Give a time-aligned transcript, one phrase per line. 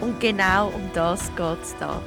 [0.00, 2.00] Und genau um das geht es da.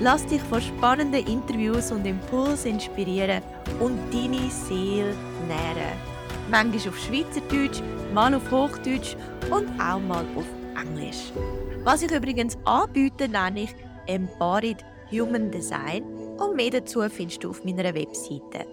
[0.00, 3.42] Lass dich von spannenden Interviews und Impulsen inspirieren
[3.80, 5.14] und deine Seele
[5.46, 5.96] nähren.
[6.50, 7.80] Manchmal auf Schweizerdeutsch,
[8.12, 9.16] mal auf Hochdeutsch
[9.50, 10.46] und auch mal auf
[10.80, 11.32] Englisch.
[11.84, 13.74] Was ich übrigens anbiete, nenne ich
[14.06, 16.02] Embodied Human Design
[16.38, 18.66] und mehr dazu findest du auf meiner Webseite.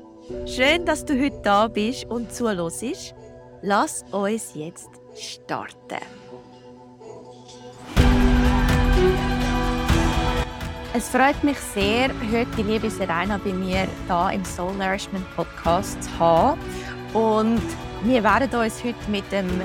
[0.45, 3.15] Schön, dass du heute da bist und zuhörst.
[3.61, 6.16] Lass uns jetzt starten.
[10.97, 16.01] Es freut mich sehr, heute die liebe Serena bei mir hier im Soul Nourishment Podcast
[16.01, 16.59] zu haben.
[17.13, 17.61] Und
[18.03, 19.61] wir werden uns heute mit einem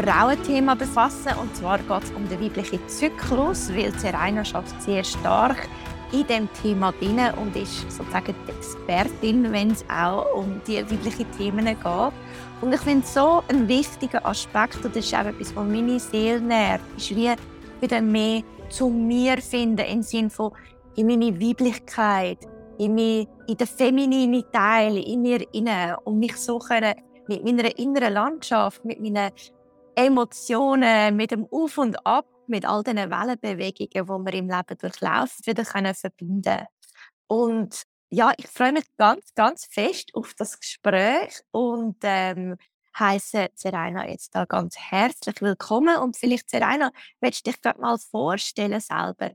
[0.00, 1.32] Frauenthema befassen.
[1.40, 5.68] Und zwar geht es um den weiblichen Zyklus, weil Serena schafft sehr stark
[6.12, 11.28] in dem Thema drin und ist sozusagen die Expertin, wenn es auch um die weiblichen
[11.32, 12.12] Themen geht.
[12.60, 16.40] Und ich finde so ein wichtiger Aspekt, und das ist auch etwas, was meine Seele
[16.40, 17.32] nährt, ist wie
[17.80, 20.52] wieder mehr zu mir finden, im Sinne von,
[20.96, 22.38] in meine Weiblichkeit,
[22.78, 26.94] in, mich, in den femininen Teil in mir inne und mich so können
[27.28, 29.30] mit meiner inneren Landschaft, mit meinen
[29.94, 35.46] Emotionen, mit dem Auf und Ab, mit all diesen Wellenbewegungen, die wir im Leben durchlaufen,
[35.46, 36.66] wieder können verbinden
[37.26, 42.56] Und ja, ich freue mich ganz, ganz fest auf das Gespräch und ähm,
[42.98, 45.96] heiße Serena jetzt da ganz herzlich willkommen.
[45.98, 49.32] Und vielleicht, Serena, willst du dich gerade mal vorstellen selber?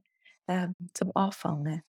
[0.52, 1.82] Ähm, zum Anfangen.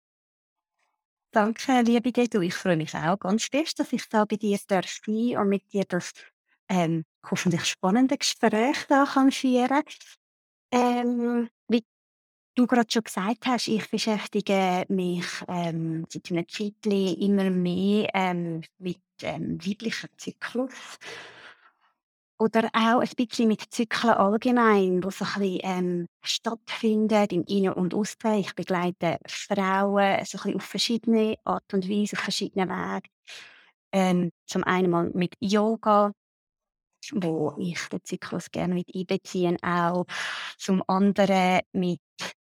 [1.32, 2.40] Danke, liebe Gedu.
[2.42, 5.72] Ich freue mich auch ganz fest, dass ich da bei dir darf sein und mit
[5.72, 6.12] dir das
[6.68, 9.82] ähm, hoffentlich spannende Gespräch da kann führen
[10.72, 11.84] ähm, Wie
[12.54, 18.62] du gerade schon gesagt hast, ich beschäftige mich ähm, seit einem Zeitchen immer mehr ähm,
[18.78, 20.72] mit ähm, weiblichen Zyklus
[22.42, 27.72] oder auch ein bisschen mit Zyklen allgemein, die so ein bisschen, ähm, stattfinden im Innen
[27.72, 28.34] und Aussen.
[28.34, 33.08] Ich begleite Frauen so ein auf verschiedene Art und Weise, auf verschiedenen Wegen.
[33.92, 36.12] Ähm, zum einen mal mit Yoga,
[37.12, 40.04] wo ich den Zyklus gerne mit einbeziehe, auch
[40.58, 42.00] zum anderen mit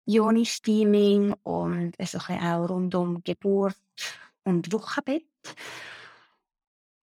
[0.06, 3.76] Yoni-Steaming und so ein auch rund um Geburt
[4.46, 5.26] und Wochenbett.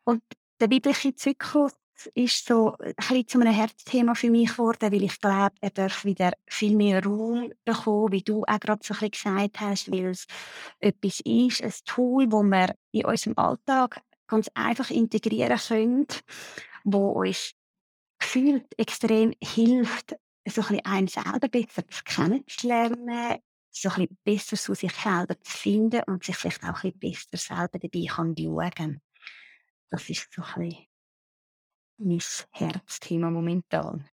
[0.04, 0.22] Und
[0.60, 1.72] der weibliche Zyklus
[2.14, 6.04] ist so ein bisschen zu einem Herzthema für mich geworden, weil ich glaube, er darf
[6.04, 10.06] wieder viel mehr Raum bekommen, wie du auch gerade so ein bisschen gesagt hast, weil
[10.06, 10.26] es
[10.78, 16.06] etwas ist, ein Tool, das wir in unserem Alltag ganz einfach integrieren können,
[16.84, 17.52] wo uns
[18.18, 23.38] gefühlt extrem hilft, so ein bisschen einen selber besser kennenzulernen,
[23.70, 27.30] so ein bisschen besser zu sich selber zu finden und sich vielleicht auch ein bisschen
[27.30, 29.00] besser selber dabei kann schauen.
[29.90, 30.89] Das ist so ein bisschen
[32.00, 34.08] mein Herzthema momentan.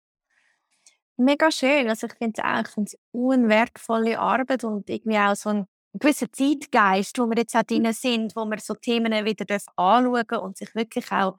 [1.16, 1.88] Mega schön.
[1.88, 5.66] Also ich finde es auch, ich finde es unwertvolle Arbeit und irgendwie auch so ein
[5.92, 9.46] gewisser Zeitgeist, wo wir jetzt auch drin sind, wo wir so Themen wieder
[9.76, 11.36] anschauen und sich wirklich auch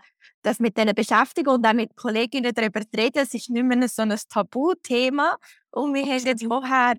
[0.60, 3.20] mit denen beschäftigen und auch mit Kolleginnen darüber reden.
[3.20, 5.38] Es ist nicht mehr so ein Tabuthema.
[5.72, 6.96] Und wir haben jetzt vorher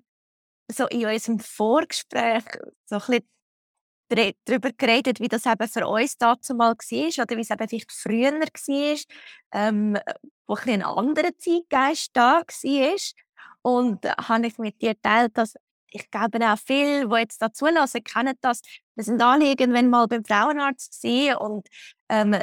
[0.71, 2.43] so in unserem Vorgespräch
[2.85, 3.29] so ein bisschen
[4.09, 7.91] darüber geredet, wie das eben für uns dazu mal war oder wie es eben vielleicht
[7.91, 8.97] früher war,
[9.53, 9.97] ähm,
[10.47, 12.97] wo ein, ein anderer Zeitgeist da war.
[13.61, 15.55] Und äh, habe ich mit dir geteilt, dass
[15.89, 18.61] ich glaube auch viele, die jetzt dazu lassen, kennen das.
[18.95, 21.05] Wir sind alle irgendwann mal beim Frauenarzt
[21.39, 21.67] und
[22.09, 22.35] ähm,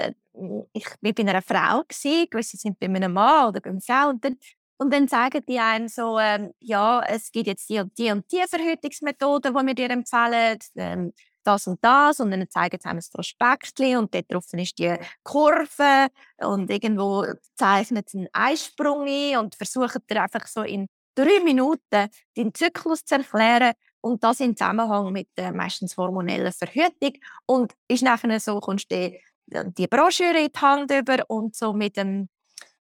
[0.72, 4.38] ich war bei einer Frau gewisse sind bei einem Mann oder beim Frau und dann
[4.76, 8.30] und dann sagen die einem so, ähm, ja, es gibt jetzt die und die und
[8.32, 10.58] die Verhütungsmethoden, die wir dir empfehlen.
[10.74, 11.12] Ähm,
[11.46, 14.96] das und das und dann zeigen sie einem ein Prospekt und dort drauf ist die
[15.22, 16.08] Kurve
[16.38, 22.08] und irgendwo zeichnet sie einen Eisprung ein und versucht dir einfach so in drei Minuten
[22.36, 27.14] den Zyklus zu erklären und das im Zusammenhang mit der meistens hormonellen Verhütung
[27.46, 31.72] und ist nachher so, kommst du die, die Broschüre in die Hand über und so
[31.72, 32.28] mit dem,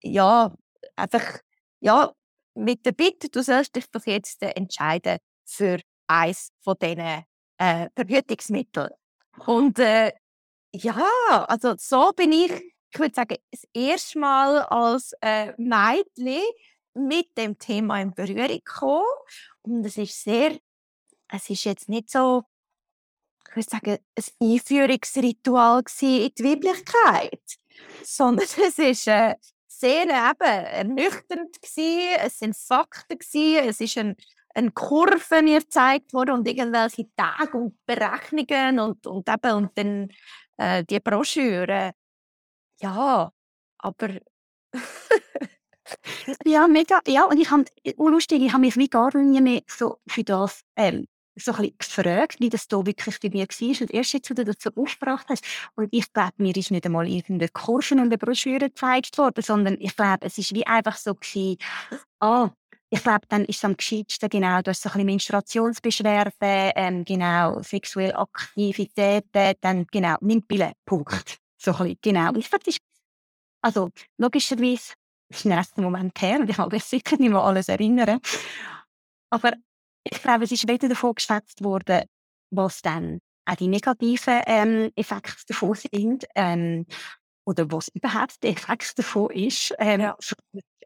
[0.02, 0.52] ja,
[0.96, 1.40] einfach,
[1.80, 2.12] ja,
[2.54, 7.24] mit der Bitte, du sollst dich doch jetzt entscheiden für eins von diesen
[7.58, 8.90] äh, Verhütungsmittel.
[9.46, 10.12] Und äh,
[10.72, 11.00] ja,
[11.48, 12.52] also so bin ich,
[12.90, 16.42] ich würde sagen, das erste Mal als äh, Mädchen
[16.94, 19.04] mit dem Thema in Berührung gekommen.
[19.62, 20.58] Und es ist sehr
[21.28, 22.44] es ist jetzt nicht so,
[23.48, 27.42] ich würde sagen, ein Einführungsritual in die Weiblichkeit,
[28.02, 29.34] sondern es ist äh,
[29.66, 32.16] sehr eben ernüchternd gewesen.
[32.18, 33.68] Es sind Fakten gewesen.
[33.68, 34.16] Es ist ein
[34.58, 40.08] eine Kurve mir gezeigt worden und irgendwelche Tage und Berechnungen und, und eben und dann
[40.56, 41.92] äh, die Broschüre.
[42.80, 43.32] Ja,
[43.78, 44.08] aber
[46.44, 47.00] ja, mega.
[47.06, 47.64] Ja, und ich habe,
[47.96, 51.06] lustig, ich habe mich wie gar nicht mehr so für das ähm,
[51.36, 53.80] so ein bisschen gefragt, wie das da wirklich bei mir war.
[53.80, 55.44] Und erst jetzt, wo du dazu aufgebracht hast,
[55.76, 59.76] und ich glaube, mir ist nicht einmal irgendeine Kurve und eine Broschüre gezeigt worden, sondern
[59.78, 61.58] ich glaube, es ist wie einfach so gewesen,
[62.18, 62.50] ah,
[62.90, 67.04] ich glaube, dann ist es am gescheitsten, genau, du hast so ein bisschen Menstruationsbeschwerden, ähm,
[67.04, 71.38] genau, sexuelle Aktivitäten, dann genau, nimm Pille, Punkt.
[71.60, 72.28] So ein bisschen, genau.
[72.30, 72.80] Und ich glaube, das ist,
[73.62, 74.94] also, logischerweise,
[75.28, 78.20] das ist ein erster Moment her und ich kann mich sicher nicht mehr alles erinnern.
[79.30, 79.52] Aber
[80.04, 82.04] ich glaube, es ist weder davon geschätzt worden,
[82.50, 86.86] was dann auch die negativen ähm, Effekte davon sind, ähm,
[87.44, 89.74] oder was überhaupt der Effekt davon ist.
[89.78, 90.16] Ähm, ja.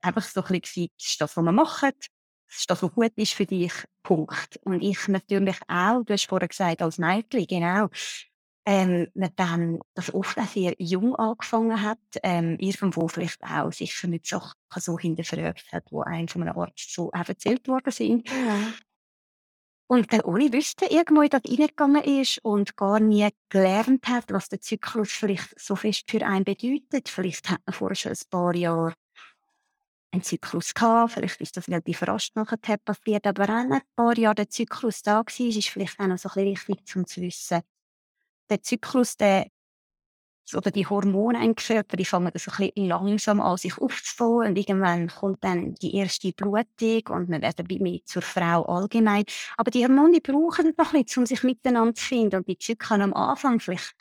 [0.03, 1.93] Einfach so ein bisschen, das ist das, was wir machen,
[2.49, 3.73] das ist das, was gut ist für dich,
[4.03, 4.59] Punkt.
[4.65, 7.89] Und ich natürlich auch, du hast vorher gesagt, als Mädchen, genau,
[8.65, 14.27] ähm, dann das oft auch sehr jung angefangen hat, ähm, irgendwo vielleicht auch sicher nicht
[14.27, 14.41] so,
[14.77, 18.29] so hinterfragt hat, wo einem von einem Arzt so erzählt worden sind.
[18.29, 18.73] Ja.
[19.89, 24.61] Und der ohne Wissen irgendwo dort reingegangen ist und gar nie gelernt hat, was der
[24.61, 27.09] Zyklus vielleicht so fest für einen bedeutet.
[27.09, 28.95] Vielleicht hat man vorher schon ein paar Jahre
[30.13, 34.37] einen Zyklus gehabt, vielleicht ist das relativ rasch nachher passiert, aber wenn ein paar Jahre
[34.37, 37.63] der Zyklus da war, ist vielleicht auch noch so ein bisschen wichtig, um zu wissen,
[38.51, 39.47] der Zyklus, der
[40.55, 44.49] oder die Hormone im Körper, die fangen so ein bisschen langsam an, sich aufzubauen.
[44.49, 49.25] Und irgendwann kommt dann die erste Blutung und man wird dabei mit zur Frau allgemein.
[49.57, 52.37] Aber die Hormone brauchen noch ein bisschen, um sich miteinander zu finden.
[52.37, 53.95] Und die Zyklen am Anfang, vielleicht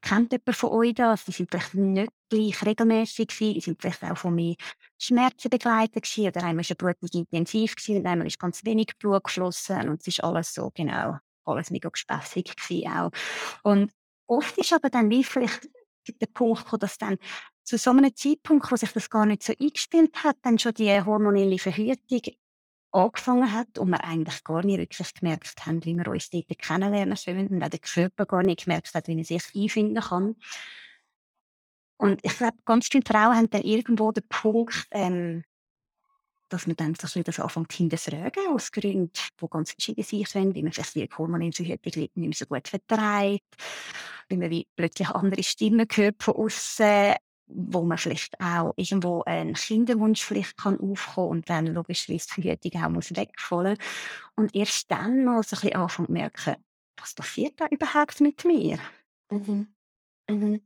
[0.00, 4.02] kennt jemand von euch das, die sind vielleicht nicht gleich regelmäßig gewesen, die sind vielleicht
[4.04, 4.54] auch von mehr
[4.98, 8.92] Schmerzen begleitet gewesen, oder einmal ist eine Blutung intensiv gewesen und einmal ist ganz wenig
[8.98, 13.10] Blut geflossen und es ist alles so, genau, alles mega gespässig gewesen auch.
[13.62, 13.92] Und
[14.26, 15.68] oft ist aber dann wie vielleicht
[16.20, 17.18] der Punkt dass dann
[17.64, 21.02] zu so einem Zeitpunkt, wo sich das gar nicht so eingespielt hat, dann schon die
[21.02, 22.20] hormonelle Verhütung
[22.96, 27.16] angefangen hat und wir eigentlich gar nicht wirklich gemerkt haben, wie wir uns dort kennenlernen
[27.16, 30.36] sollen und auch der Körper gar nicht gemerkt hat, wie er sich einfinden kann.
[31.98, 35.44] Und ich glaube, ganz viele Frauen haben dann irgendwo den Punkt, ähm,
[36.48, 40.54] dass man dann so das anfängt zu hinterfragen, aus Gründen, die ganz verschieden sein können,
[40.54, 43.56] wie man vielleicht die hormonelle Verhütung nicht mehr so gut vertreibt,
[44.28, 47.14] wie man wie plötzlich andere Stimmen hört von außen,
[47.48, 52.82] wo man vielleicht auch irgendwo einen Kinderwunsch vielleicht kann aufkommen und dann logischerweise die Verhütung
[52.82, 53.78] auch muss wegfallen
[54.36, 56.56] und erst dann mal so ein bisschen anfangen zu merken,
[57.00, 58.78] was passiert da überhaupt mit mir?
[59.30, 59.68] Mhm.
[60.28, 60.62] Mhm.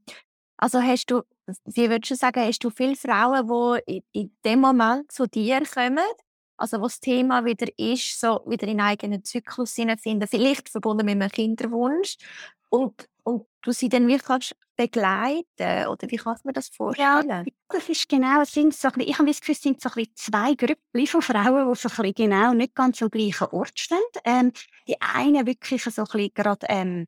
[0.56, 1.22] Also hast du,
[1.64, 5.98] wie würdest du sagen, hast du viele Frauen, die in, dem Moment zu dir kommen,
[6.58, 11.14] also wo das Thema wieder ist, so wieder in eigenen Zyklus finden, vielleicht verbunden mit
[11.14, 12.16] einem Kinderwunsch
[12.70, 17.28] und und du sie dann wie kannst begleiten oder wie kannst du mir das vorstellen?
[17.28, 20.06] Ja, das ist genau, sind so bisschen, ich habe das Gefühl, es sind so ein
[20.14, 23.98] zwei Gruppen von Frauen, die so ein genau nicht ganz am gleichen Ort stehen.
[24.24, 24.52] Ähm,
[24.88, 27.06] die eine wirklich so ein bisschen gerade ähm,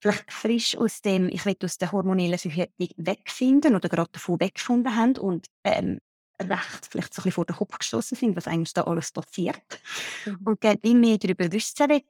[0.00, 4.94] vielleicht frisch aus dem, ich will aus der hormonellen Verhütung wegfinden oder gerade davon weggefunden
[4.94, 5.98] haben und ähm,
[6.40, 9.62] recht vielleicht so ein bisschen vor den Kopf gestoßen sind, was eigentlich da alles passiert.
[10.26, 10.40] Mhm.
[10.44, 12.02] Und gerne wie mehr darüber wissen wollen.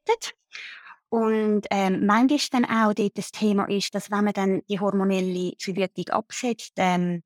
[1.14, 5.52] Und ähm, manchmal dann auch dort das Thema ist, dass wenn man dann die hormonelle
[5.60, 7.22] Verhütung absetzt, ähm,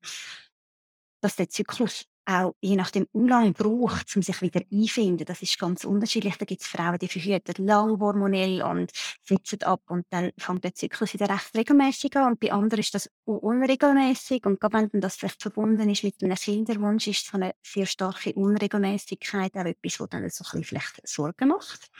[1.23, 5.25] dass der Zyklus auch je nach dem Umgang braucht, um sich wieder einfinden.
[5.25, 6.37] Das ist ganz unterschiedlich.
[6.37, 8.90] Da gibt es Frauen, die verhüten lang hormonell und
[9.25, 12.33] setzen ab und dann fängt der Zyklus wieder recht regelmäßig an.
[12.33, 14.45] Und bei anderen ist das unregelmäßig.
[14.45, 18.35] Und gerade wenn das vielleicht verbunden ist mit einem Kinderwunsch, ist so eine sehr starke
[18.35, 21.90] Unregelmäßigkeit auch etwas, was dann so ein bisschen vielleicht Sorgen macht.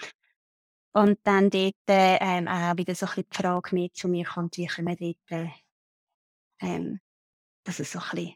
[0.99, 4.57] Und dann dort ähm, auch wieder so ein bisschen die Frage mit zu mir kommt,
[4.57, 5.51] wie können wir dort
[6.61, 6.99] ähm,
[7.63, 8.35] dass es so ein bisschen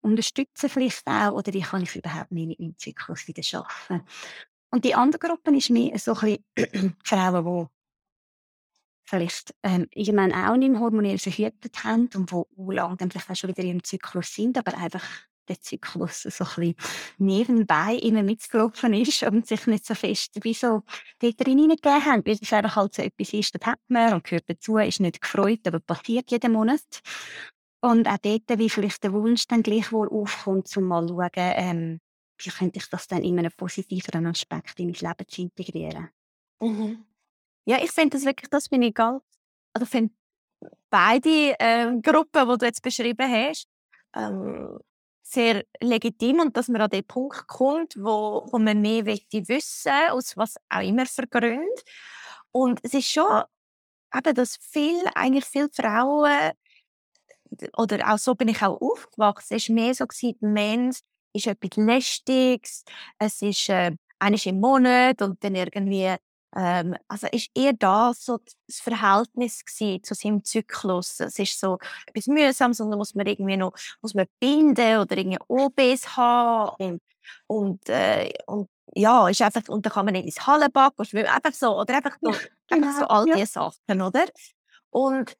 [0.00, 4.02] unterstützen vielleicht auch oder wie kann ich überhaupt nicht mit meinem Zyklus wieder schaffen.
[4.70, 7.70] Und die andere Gruppe ist mehr so ein bisschen Frauen, die
[9.04, 13.50] vielleicht ähm, irgendwann auch nicht hormonell verhütet haben und wo lange dann vielleicht auch schon
[13.50, 15.04] wieder ihrem Zyklus sind, aber einfach
[15.48, 16.74] der Zyklus so ein bisschen
[17.18, 20.82] nebenbei immer mitgelaufen ist und sich nicht so fest wie so
[21.18, 24.48] dort hineingegeben haben, weil es einfach halt so etwas ist, das hat man und gehört
[24.48, 26.82] dazu, ist nicht gefreut, aber passiert jeden Monat.
[27.80, 32.00] Und auch dort, wie vielleicht der Wunsch dann gleichwohl aufkommt, um mal zu schauen, ähm,
[32.38, 36.08] wie könnte ich das dann in einem positiveren Aspekt in mein Leben zu integrieren.
[36.60, 37.04] Mhm.
[37.64, 39.22] Ja, ich finde das wirklich, das finde ich ganz,
[39.72, 40.12] also finde
[40.90, 43.66] beide äh, Gruppen, die du jetzt beschrieben hast,
[44.14, 44.78] ähm,
[45.32, 49.92] sehr legitim und dass man an den Punkt kommt, wo, wo man mehr wissen wissen
[50.10, 51.66] aus was auch immer für Gründen.
[52.52, 53.42] Und es ist schon
[54.14, 56.52] eben, dass viel, eigentlich viele Frauen
[57.76, 61.76] oder auch so bin ich auch aufgewachsen, es war mehr so, gewesen, Mens ist etwas
[61.76, 62.84] Lästiges,
[63.18, 66.14] es ist äh, eines im Monat und dann irgendwie
[66.54, 71.20] ähm, also ist eher das so das Verhältnis zu seinem Zyklus.
[71.20, 75.16] Es ist so etwas Mühsames und dann muss man irgendwie noch muss man binden oder
[75.16, 77.00] irgendwie OBs haben
[77.46, 81.52] und, äh, und ja, ist einfach, und dann kann man nicht ins Hallenbad schwimmen, einfach
[81.52, 83.34] so, oder einfach, so, genau, einfach so all ja.
[83.36, 84.26] diese Sachen, oder?
[84.90, 85.36] Und,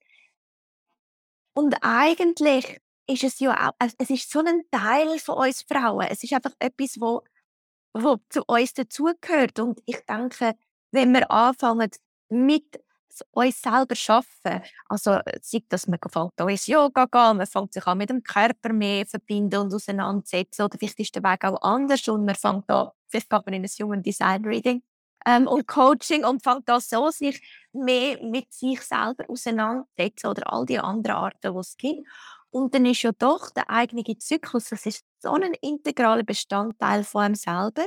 [1.55, 6.07] und eigentlich ist es ja auch, es ist so ein Teil von uns Frauen.
[6.09, 7.23] Es ist einfach etwas, wo,
[7.93, 9.59] wo zu uns dazugehört.
[9.59, 10.55] Und ich denke,
[10.93, 11.91] wenn wir anfangen,
[12.29, 12.81] mit
[13.33, 17.87] uns selber arbeiten, also sei das, man fängt an ins Yoga gehen, man fängt sich
[17.87, 22.07] an mit dem Körper mehr verbinden und auseinandersetzen, oder vielleicht ist der Weg auch anders
[22.09, 24.83] und man fängt an, vielleicht geht man in ein Human Design Reading
[25.27, 30.67] ähm, und Coaching und fängt an so sich mehr mit sich selber auseinandersetzen oder all
[30.67, 32.07] die anderen Arten, die es gibt.
[32.51, 37.23] Und dann ist ja doch der eigene Zyklus, das ist so ein integraler Bestandteil von
[37.23, 37.87] einem selber.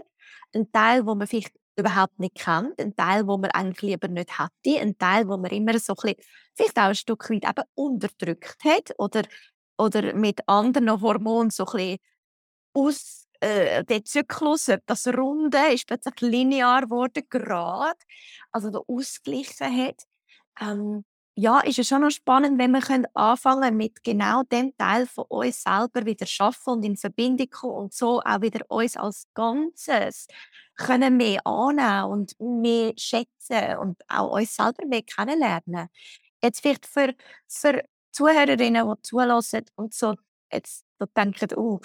[0.55, 4.39] Ein Teil, wo man vielleicht überhaupt nicht kennt, ein Teil, wo man eigentlich lieber nicht
[4.39, 6.15] hätte, ein Teil, wo man immer so ein bisschen,
[6.55, 9.23] vielleicht auch ein Stück weit eben unterdrückt hat oder,
[9.77, 11.97] oder mit anderen Hormonen so ein
[12.73, 17.99] aus äh, der Zyklus, das Runde ist plötzlich linear geworden, gerade,
[18.51, 20.03] also da ausgeglichen hat.
[20.59, 21.03] Ähm,
[21.35, 25.63] ja, ist es schon noch spannend, wenn wir anfangen mit genau dem Teil von uns
[25.63, 30.27] selber wieder schaffen und in Verbindung kommen und so auch wieder uns als Ganzes
[30.75, 35.89] können mehr annehmen und mehr schätzen und auch uns selber mehr kennenlernen.
[36.41, 37.13] Jetzt vielleicht für,
[37.47, 40.15] für Zuhörerinnen, die zulassen und so
[40.51, 41.79] jetzt so denken, oh,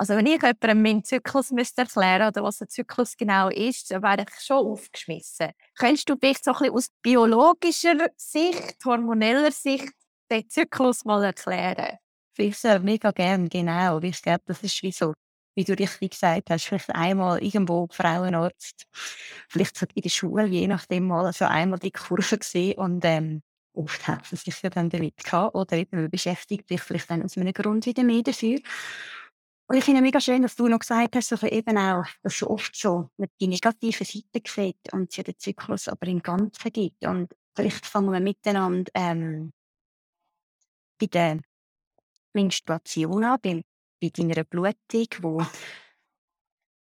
[0.00, 4.02] also wenn ich jemandem meinen Zyklus müsste erklären oder was ein Zyklus genau ist, dann
[4.02, 5.50] wäre ich schon aufgeschmissen.
[5.78, 9.92] Könntest du vielleicht so ein bisschen aus biologischer Sicht, hormoneller Sicht
[10.30, 11.98] den Zyklus mal erklären?
[12.38, 14.00] Ich sehr mega gerne, genau.
[14.00, 15.12] Ich glaube, das ist wie so,
[15.54, 18.86] wie du richtig gesagt hast, vielleicht einmal irgendwo Frauenarzt,
[19.50, 23.42] vielleicht so in der Schule, je nachdem mal so einmal die Kurve gesehen und ähm,
[23.74, 27.36] oft hat sie sich ja dann damit gehabt oder eben beschäftigt sich vielleicht dann aus
[27.36, 28.60] einem Grund wieder mehr dafür.
[29.70, 32.42] Und ich finde mega schön, dass du noch gesagt hast, dass eben auch, dass es
[32.42, 33.08] oft so
[33.40, 37.06] die negative Seite sieht und es ja den Zyklus aber im Ganzen gibt.
[37.06, 39.52] Und vielleicht fangen wir miteinander ähm,
[40.98, 41.38] bei der
[42.32, 43.62] Menstruation an, bei,
[44.02, 45.40] bei deiner Blutung, wo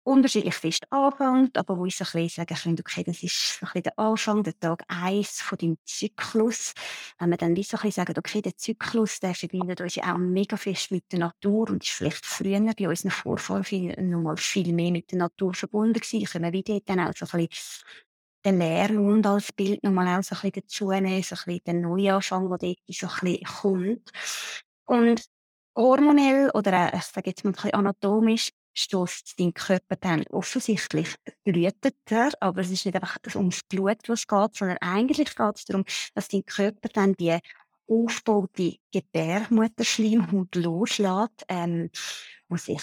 [0.05, 3.73] unterschiedlich anfängt, aber wo ich so ein bisschen sagen könnte, okay, das ist so ein
[3.73, 6.75] bisschen der Anfang, der Tag 1 von deinem Zyklus.
[7.19, 10.15] Wenn wir dann wie so ein bisschen sagen, okay, der Zyklus, der verbindet uns ja
[10.15, 14.37] auch mega fest mit der Natur und ist vielleicht früher bei unseren Vorfahren noch mal
[14.37, 16.27] viel mehr mit der Natur verbunden gewesen.
[16.27, 17.85] Können wir dort dann auch so ein bisschen
[18.45, 21.81] den Leermund als Bild nochmal auch so ein bisschen dazu nehmen, so ein bisschen den
[21.81, 24.11] Neuanfang, der dort so ein bisschen kommt.
[24.85, 25.25] Und
[25.77, 31.15] hormonell oder ich sage jetzt mal ein bisschen anatomisch, stößt dein Körper dann offensichtlich
[31.45, 35.85] blüteter, aber es ist nicht einfach ums Blut, was geht, sondern eigentlich geht es darum,
[36.15, 37.39] dass dein Körper dann die
[37.87, 41.91] aufgebaute Gebärmutterschleimhaut loslässt, ähm,
[42.51, 42.83] die sich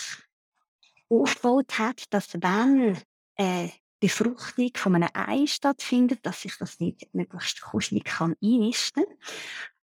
[1.10, 2.98] aufgebaut hat, dass wenn
[3.36, 3.70] äh,
[4.00, 9.04] Befruchtung von einem Ei stattfindet, dass sich das nicht möglichst kuschelig kann einnisten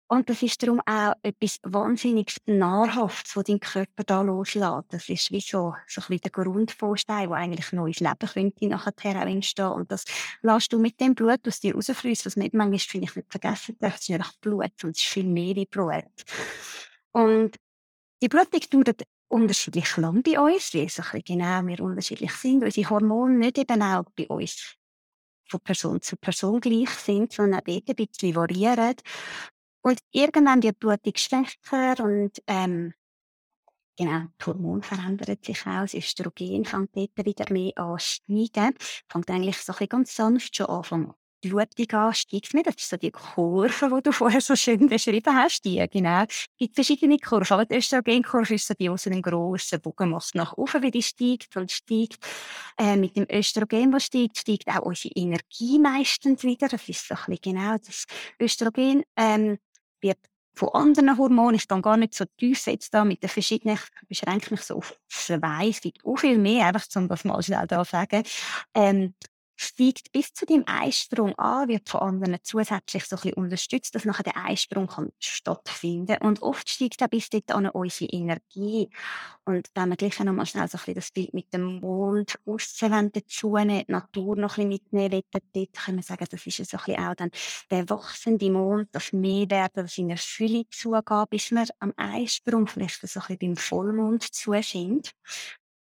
[0.09, 4.85] und das ist darum auch etwas wahnsinnig Nahrhaftes, was dein Körper da loslässt.
[4.91, 8.93] Das ist wie so, so ein bisschen der Grundvorstein, wo eigentlich neues Leben könnte nachher
[8.93, 9.73] auch entstehen.
[9.73, 10.05] Und das
[10.43, 13.77] lässt du mit dem Blut aus dir rausfließen, was nicht manchmal, finde ich, nicht vergessen
[13.81, 13.97] darf.
[13.99, 16.05] Ist einfach Blut, es ist viel mehr wie Blut.
[17.13, 17.57] Und
[18.23, 22.63] die Blutung dauert unterschiedlich lang bei uns, wie so ein genau wir unterschiedlich sind.
[22.63, 24.77] Unsere Hormone nicht eben auch bei uns
[25.49, 28.95] von Person zu Person gleich sind, sondern dort ein bisschen variieren.
[29.87, 32.95] Und irgendwann wird die Blutung schwächer und ähm,
[33.99, 38.75] genau, das Hormon verändert sich auch, das Östrogen fängt dort wieder mehr an steigen,
[39.09, 41.15] fängt eigentlich so ein ganz sanft schon an,
[41.45, 42.67] die Blutung an, steigt nicht.
[42.67, 45.63] Das ist so die Kurve, die du vorher so schön beschrieben hast.
[45.67, 46.23] Die, genau.
[46.23, 47.53] Es gibt verschiedene Kurven.
[47.53, 50.91] Aber die Östrogenkurve ist so die, die so einen grossen Bogen macht nach oben, wie
[50.91, 52.17] die steigt und steigt.
[52.79, 56.69] Äh, mit dem Östrogen, das steigt, steigt auch unsere Energie meistens wieder.
[56.69, 58.07] Das ist so ein bisschen genau das
[58.41, 59.03] Östrogen.
[59.17, 59.59] Ähm,
[60.05, 60.19] wird
[60.55, 61.57] von anderen Hormonen.
[61.57, 64.77] Ich gehe gar nicht so tief jetzt da mit den verschiedenen, ich beschränke mich so
[64.77, 68.23] auf zwei, es gibt auch viel mehr, einfach um das mal schnell da sagen.
[68.75, 69.15] Ähm,
[69.57, 74.05] steigt bis zu dem Eisprung an, wird von anderen zusätzlich so ein bisschen unterstützt, dass
[74.05, 78.91] nachher der Eisprung kann stattfinden Und oft steigt auch bis dort an unsere Energie.
[79.45, 82.39] Und wenn wir gleich noch mal schnell so ein bisschen das Bild mit dem Mond
[82.47, 86.77] auszuwenden, dazu die Natur noch ein bisschen mitnehmen dort können wir sagen, das ist so
[86.77, 87.31] ein bisschen auch dann
[87.71, 93.01] der wachsende Mond, das Mehrwerden, das in der Fülle zugeht, bis wir am Eisprung vielleicht
[93.01, 95.13] so ein bisschen beim Vollmond zuschint.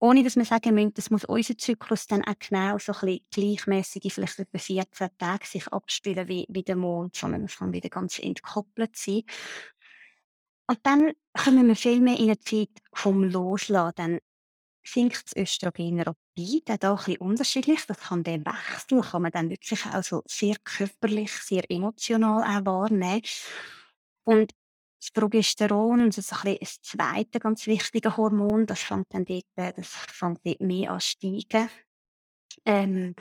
[0.03, 2.91] Ohne dass wir sagen müssen, das muss unser Zyklus dann auch genau so
[3.29, 7.89] gleichmässig, vielleicht etwa 14 Tage sich abspielen wie, wie der Mond, sondern es kann wieder
[7.89, 9.21] ganz entkoppelt sein.
[10.67, 13.93] Und dann kommen wir viel mehr in eine Zeit vom Loslassen.
[13.95, 14.19] Dann
[14.83, 17.85] sinkt das Östrogen rapid, auch da ein bisschen unterschiedlich.
[17.85, 22.65] Das kann dann wechseln, kann man dann wirklich auch so sehr körperlich, sehr emotional auch
[22.65, 23.21] wahrnehmen.
[24.23, 24.51] Und
[25.01, 29.73] das Progesteron, das ist ein das zweite ganz wichtige Hormon, das fängt dann dort, äh,
[29.73, 31.69] das fängt dort mehr an zu steigen.
[32.65, 33.15] Ähm,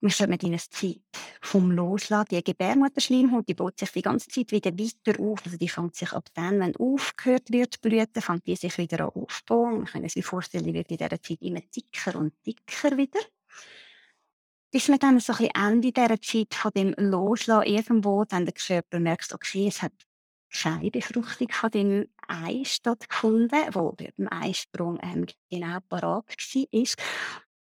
[0.00, 1.00] wir kommen in eine Zeit
[1.40, 2.28] vom Loslassen.
[2.30, 5.40] Die Gebärmutterschleimhaut, die baut sich die ganze Zeit wieder weiter auf.
[5.44, 9.12] Also die fängt sich ab dann, wenn aufgehört wird blüten, fängt die sich wieder an
[9.14, 9.80] aufbauen.
[9.80, 13.20] Wir können uns vorstellen, die wird in dieser Zeit immer dicker und dicker wieder.
[14.70, 18.54] Bis wir dann so ein bisschen Ende dieser Zeit von dem Loslassen irgendwo dann der
[18.54, 19.92] Körper merkt, okay, es hat
[20.54, 27.04] keine Befruchtung von dem Ei stattgefunden, wo beim Eisprung ähm, genau parat war.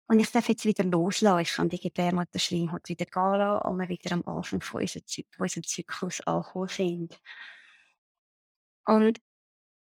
[0.08, 1.40] Und ich darf jetzt wieder loslassen.
[1.40, 5.26] Ich kann die Gebärmutterschleimhaut wieder gehen lassen und wir wieder am Anfang von unserem, Zy
[5.38, 7.20] unserem Zyklus angekommen sind.
[8.86, 9.20] Und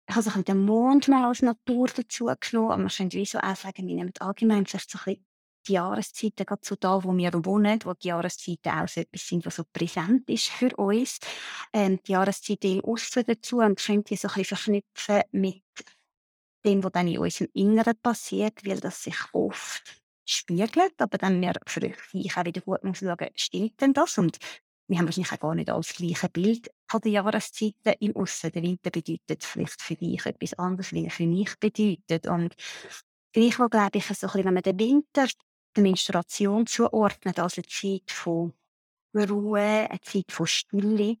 [0.08, 3.56] ich habe den Mond mal als Natur dazu genommen, aber man könnte wie so auch
[3.56, 5.26] sagen, wir nehmen allgemein vielleicht so ein bisschen
[5.66, 9.44] die Jahreszeiten gerade so da, wo wir wohnen, wo die Jahreszeiten auch so etwas sind,
[9.46, 11.18] was so präsent ist für uns.
[11.72, 15.62] Ähm, die Jahreszeiten im Osten dazu und könnt ihr so ein bisschen verknüpfen mit
[16.64, 21.52] dem, was dann in unserem Inneren passiert, weil das sich oft spiegelt, aber dann wir
[21.66, 21.80] für
[22.12, 24.16] sich auch wieder gut schauen, stimmt denn das?
[24.18, 24.38] Und
[24.86, 28.52] wir haben wahrscheinlich auch gar nicht alles gleiche Bild von den Jahreszeiten im Osten.
[28.52, 32.26] Der Winter bedeutet vielleicht für dich etwas anderes, wie er für mich bedeutet.
[32.26, 32.54] Und
[33.32, 35.26] gleichwohl glaube ich, so ein bisschen, wenn man den Winter
[35.76, 38.52] der Menstruation zuordnet als eine Zeit von
[39.14, 41.16] Ruhe, eine Zeit von Stille,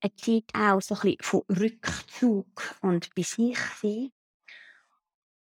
[0.00, 4.10] eine Zeit auch so ein von Rückzug und bei sich sein.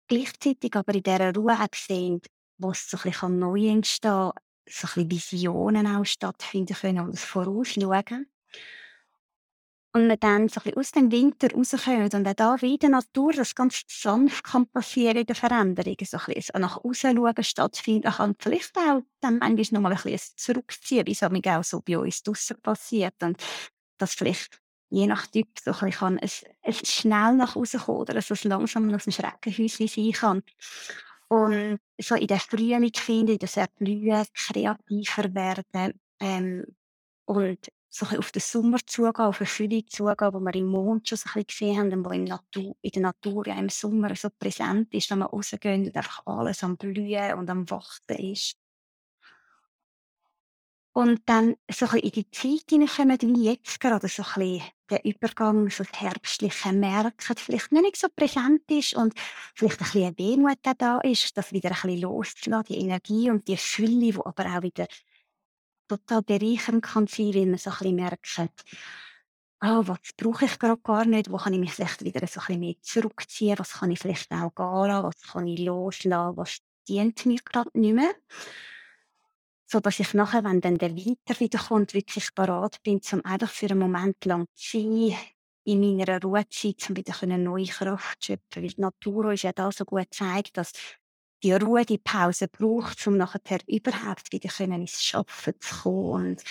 [0.08, 2.22] Gleichzeitig aber in dieser Ruhe auch gesehen,
[2.58, 4.32] wo es so ein bisschen neu entstehen kann,
[4.70, 8.28] so ein bisschen Visionen auch stattfinden können und das Vorausschauen.
[9.98, 12.80] Und man dann so ein bisschen aus dem Winter rauskommt und auch da wie in
[12.80, 17.18] der Natur das ganz sanft kann passieren in den Veränderungen, so ein bisschen nach außen
[17.18, 21.64] schauen stattfinden kann, vielleicht auch dann manchmal noch mal ein bisschen zurückziehen, wie es auch
[21.64, 23.44] so bei uns draussen passiert und
[23.98, 28.14] das vielleicht je nach Typ so ein bisschen es, es schnell nach außen kommen oder
[28.14, 30.44] dass es langsam aus dem Schreckenhäuschen sein kann.
[31.28, 36.66] Und so in der Frühling finde ich, dass Erblühen kreativer werden ähm,
[37.26, 41.18] und so auf den Sommer zugehen, auf den Frühling zugehen, wo wir im Mond schon
[41.18, 44.30] so ein bisschen gesehen haben, wo in, Natur, in der Natur ja im Sommer so
[44.38, 48.56] präsent ist, wenn wir rausgehen und einfach alles am Blühen und am Wachsen ist.
[50.94, 55.06] Und dann so ein in die Zeit hineinkommen, wie jetzt gerade, so ein bisschen der
[55.06, 59.14] Übergang, so das Herbstliche merken, vielleicht noch nicht so präsent ist und
[59.54, 63.58] vielleicht ein bisschen Wehmut da ist, das wieder ein bisschen loszulassen, die Energie und die
[63.58, 64.88] Fülle, die aber auch wieder
[65.88, 68.40] total bereichernd kann sein, weil man so ein merkt,
[69.62, 72.60] oh, was brauche ich gerade gar nicht, wo kann ich mich vielleicht wieder so ein
[72.60, 77.26] mehr zurückziehen, was kann ich vielleicht auch gehen lassen, was kann ich loslassen, was dient
[77.26, 78.14] mir gerade nicht mehr?
[79.70, 83.50] So dass ich nachher, wenn dann der Winter wieder kommt, wirklich parat bin, um einfach
[83.50, 85.18] für einen Moment lang zu sein,
[85.66, 88.64] in meiner Ruhezeit, um wieder neue Kraft zu schöpfen.
[88.64, 90.72] Weil die Natur uns ja da so gut zeigt, dass
[91.44, 96.32] die Ruhe, die Pause braucht, um nachher überhaupt wieder ins Schaffen zu kommen.
[96.32, 96.44] Und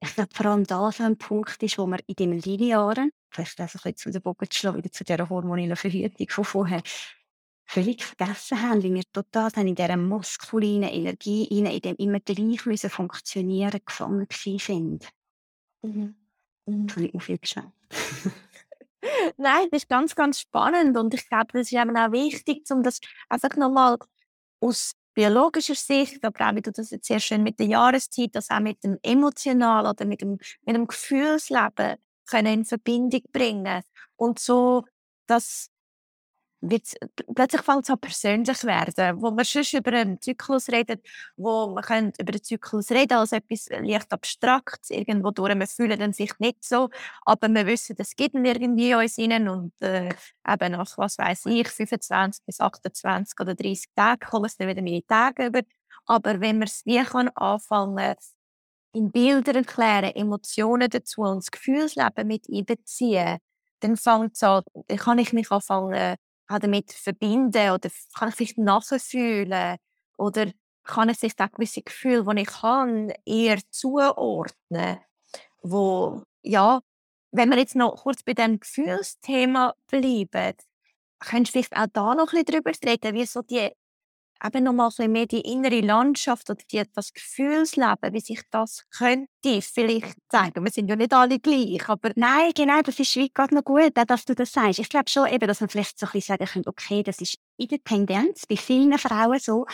[0.00, 3.60] ich glaube, vor allem da so ein Punkt ist, wo man in den Linearen, vielleicht
[3.60, 6.82] also ein bisschen zu den Bogen zu schlagen, wieder zu dieser hormonellen Verhütung von vorher,
[7.66, 12.64] völlig vergessen haben, wie wir total dann in dieser maskulinen Energie, in dem immer gleich
[12.64, 15.08] müssen funktionieren, gefangen sind.
[15.82, 16.14] Mhm.
[16.66, 16.86] Mhm.
[17.12, 17.74] Ich viel geschwärmt.
[19.36, 22.82] Nein, das ist ganz, ganz spannend und ich glaube, das ist eben auch wichtig, um
[22.82, 23.96] das einfach nochmal
[24.60, 28.50] aus biologischer Sicht, aber auch wie du das jetzt sehr schön mit der Jahreszeit, das
[28.50, 33.82] auch mit dem emotionalen oder mit dem, mit dem Gefühlsleben können in Verbindung bringen.
[34.16, 34.84] Und so,
[35.26, 35.70] dass
[36.60, 36.94] wird's,
[37.34, 41.04] plötzlich fängt es an persönlich werden, wo man schon über einen Zyklus redet,
[41.36, 45.54] wo man kann über den Zyklus reden als etwas leicht abstrakt irgendwo durch.
[45.54, 46.90] Wir fühlen sich nicht so,
[47.24, 50.08] aber wir wissen, es gibt irgendwie uns rein und äh,
[50.48, 54.82] eben nach, was weiß ich, 25 bis 28 oder 30 Tagen kommen es dann wieder
[54.82, 55.60] meine Tage über
[56.06, 58.14] Aber wenn man es wie kann anfangen
[58.92, 63.38] in Bilder erklären, Emotionen dazu und das Gefühlsleben mit einbeziehen,
[63.80, 64.62] dann fängt an,
[64.96, 66.16] kann ich mich anfangen,
[66.48, 69.76] damit verbinden oder kann ich vielleicht nachfühlen
[70.16, 70.50] oder
[70.84, 74.98] kann es sich auch gewisse Gefühle, die ich habe, eher zuordnen,
[75.62, 76.80] wo, ja,
[77.30, 80.54] wenn wir jetzt noch kurz bei dem Gefühlsthema bleiben,
[81.18, 83.70] könntest du vielleicht auch da noch ein bisschen drüber reden, wie so die
[84.44, 88.84] eben noch mal so mehr die innere Landschaft oder die, das Gefühlsleben, wie sich das
[88.96, 89.28] könnte
[89.62, 90.64] vielleicht zeigen.
[90.64, 92.10] Wir sind ja nicht alle gleich, aber...
[92.16, 94.78] Nein, genau, das ist wie gerade noch gut, dass du das sagst.
[94.78, 97.38] Ich glaube schon eben, dass man vielleicht so ein bisschen sagen könnte, okay, das ist
[97.56, 99.66] in der Tendenz bei vielen Frauen so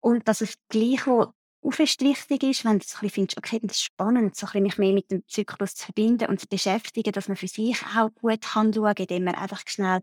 [0.00, 1.32] und dass es gleich wo
[1.72, 4.52] fest wichtig ist, wenn du so ein bisschen findest, okay, das ist spannend, so ein
[4.52, 7.76] bisschen mich mehr mit dem Zyklus zu verbinden und zu beschäftigen, dass man für sich
[7.96, 10.00] auch gut kann indem man einfach schnell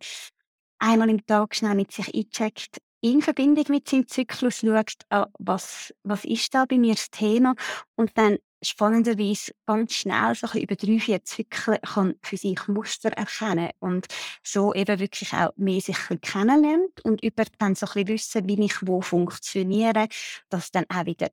[0.79, 5.93] einmal im Tag schnell mit sich eincheckt, in Verbindung mit seinem Zyklus schaust, ah, was,
[6.03, 7.53] was ist da bei mir das Thema?
[7.95, 13.71] Und dann spannenderweise ganz schnell so über drei, vier Zyklen kann für sich Muster erkennen
[13.79, 14.07] und
[14.41, 18.63] so eben wirklich auch mehr sich kennenlernt und über dann so ein bisschen wissen, wie
[18.63, 20.07] ich wo funktioniere,
[20.47, 21.29] dass dann auch wieder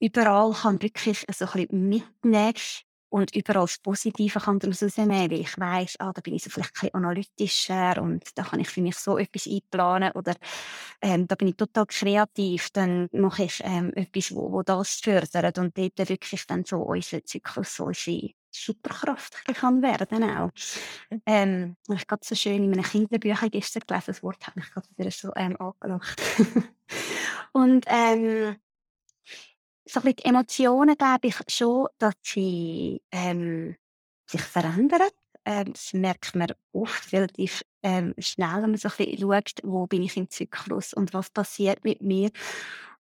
[0.00, 2.54] überall kann wirklich so ein bisschen mitnehmen
[3.08, 6.50] und überall das Positive kann daraus herausnehmen, weil ich weiss, ah, da bin ich so
[6.50, 10.34] vielleicht ein bisschen analytischer und da kann ich für mich so etwas einplanen oder
[11.00, 15.58] ähm, da bin ich total kreativ, dann mache ich ähm, etwas, wo, wo das fördert
[15.58, 20.50] und dort wirklich dann so unser Zyklus, so unsere Superkraft kann werden auch.
[21.26, 24.88] Ähm, ich gerade so schön in meinen Kinderbüchern gestern gelesen, das Wort hat mich gerade
[24.96, 26.20] wieder so ähm, angelacht.
[27.52, 28.56] und ähm,
[29.88, 33.76] so bisschen Emotionen glaube ich schon, dass sie ähm,
[34.26, 35.08] sich verändern.
[35.44, 40.02] Ähm, das merkt man oft relativ ähm, schnell, wenn man so ein schaut, wo bin
[40.02, 42.30] ich im Zyklus und was passiert mit mir.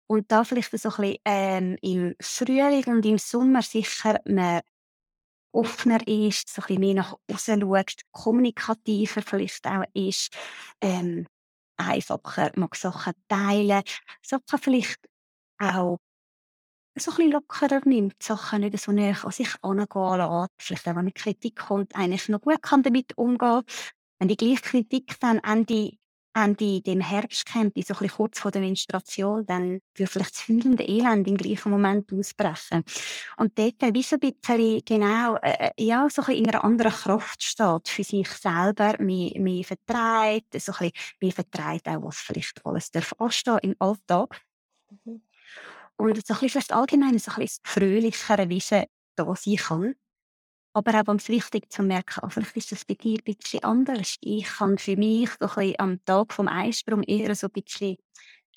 [0.07, 4.61] Und da vielleicht so ein bisschen ähm, im Frühling und im Sommer sicher man
[5.53, 10.37] offener ist, so ein mehr nach außen schaut, kommunikativer vielleicht auch ist,
[10.83, 11.27] ähm,
[11.77, 13.83] einfacher mag Sachen teilen,
[14.23, 14.99] Sachen vielleicht
[15.59, 15.99] auch
[16.97, 20.51] so ein bisschen lockerer nimmt, Sachen nicht so näher an sich herangehen lässt.
[20.59, 23.63] Vielleicht auch, wenn mit Kritik kommt, eigentlich noch gut kann damit umgehen.
[24.19, 25.93] Wenn die gleiche Kritik dann Ende,
[26.35, 30.41] Ende dem Herbst kommt, so ein bisschen kurz vor der Menstruation, dann würde vielleicht das
[30.43, 32.85] fühlende Elend im gleichen Moment ausbrechen.
[33.37, 36.65] Und dort wie so ein bisschen, genau, äh, äh, ja, so ein bisschen in einer
[36.65, 42.03] anderen Kraft steht, für sich selber, mehr, mehr vertreibt, so ein bisschen mehr vertreibt auch,
[42.03, 44.41] was vielleicht alles darf anstehen im Alltag.
[45.05, 45.23] Mhm.
[45.97, 48.85] Und so ein bisschen vielleicht allgemein so ein bisschen fröhlichere Wesen
[49.17, 49.95] da sein kann.
[50.73, 54.17] Aber auch ganz wichtig zu merken, oh, vielleicht ist das bei dir ein bisschen anders.
[54.21, 57.97] Ich kann für mich so ein bisschen am Tag vom Einsprung eher so ein bisschen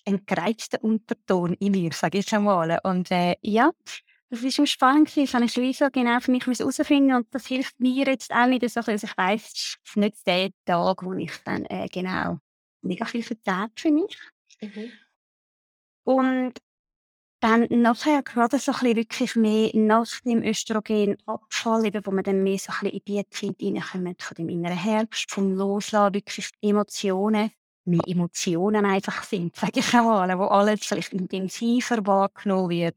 [0.05, 2.79] einen gereizten Unterton in mir, sage ich einmal.
[2.83, 3.71] Und äh, ja,
[4.29, 5.25] das ist spannend gewesen.
[5.25, 8.67] Das habe ich sowieso genau für mich herausfinden und das hilft mir jetzt auch nicht
[8.69, 12.39] so, dass ich weiss, es ist nicht der Tag, wo ich dann äh, genau
[12.81, 14.17] mega viel vertät für mich.
[14.61, 14.91] Mhm.
[16.03, 16.53] Und
[17.39, 22.43] dann nachher gerade so ein bisschen wirklich mehr nach dem Östrogenabfall, eben, wo man dann
[22.43, 26.49] mehr so ein bisschen in die Zeit reinkommt, von dem inneren Herbst, vom Loslassen, wirklich
[26.61, 27.51] Emotionen,
[27.85, 32.95] mehr Emotionen einfach sind, sage ich einmal, wo alles vielleicht intensiver wahrgenommen wird.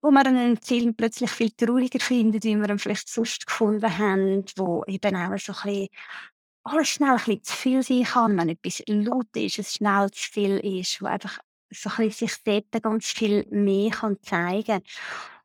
[0.00, 3.98] Wo man dann ein Ziel plötzlich viel trauriger findet, wie wir ihn vielleicht sonst gefunden
[3.98, 5.88] haben, wo eben auch so ein bisschen
[6.64, 10.30] alles schnell ein bisschen zu viel sein kann, wenn etwas laut ist, es schnell zu
[10.30, 11.38] viel ist, wo einfach
[11.72, 14.82] so ein sich dort ganz viel mehr kann zeigen.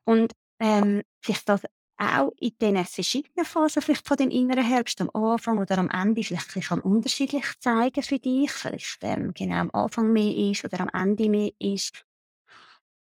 [0.04, 1.62] Und ähm, sich das
[1.98, 6.22] auch in diesen verschiedenen Phasen vielleicht von den inneren Herbst, am Anfang oder am Ende,
[6.22, 8.50] vielleicht kann unterschiedlich zeigen für dich.
[8.52, 12.04] Vielleicht ähm, genau am Anfang mehr ist oder am Ende mehr ist.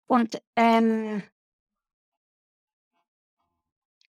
[0.07, 1.23] Und ähm,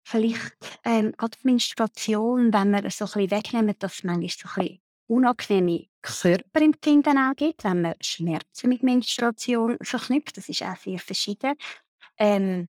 [0.03, 4.67] vielleicht ähm, gerade die Menstruation, wenn wir so ein bisschen wegnehmen, dass manchmal so ein
[4.67, 10.37] bisschen unangenehme Körperempfinden auch gibt, wenn man Schmerzen mit Menstruation verknüpft.
[10.37, 11.55] Das ist auch sehr verschieden.
[12.17, 12.67] Ähm,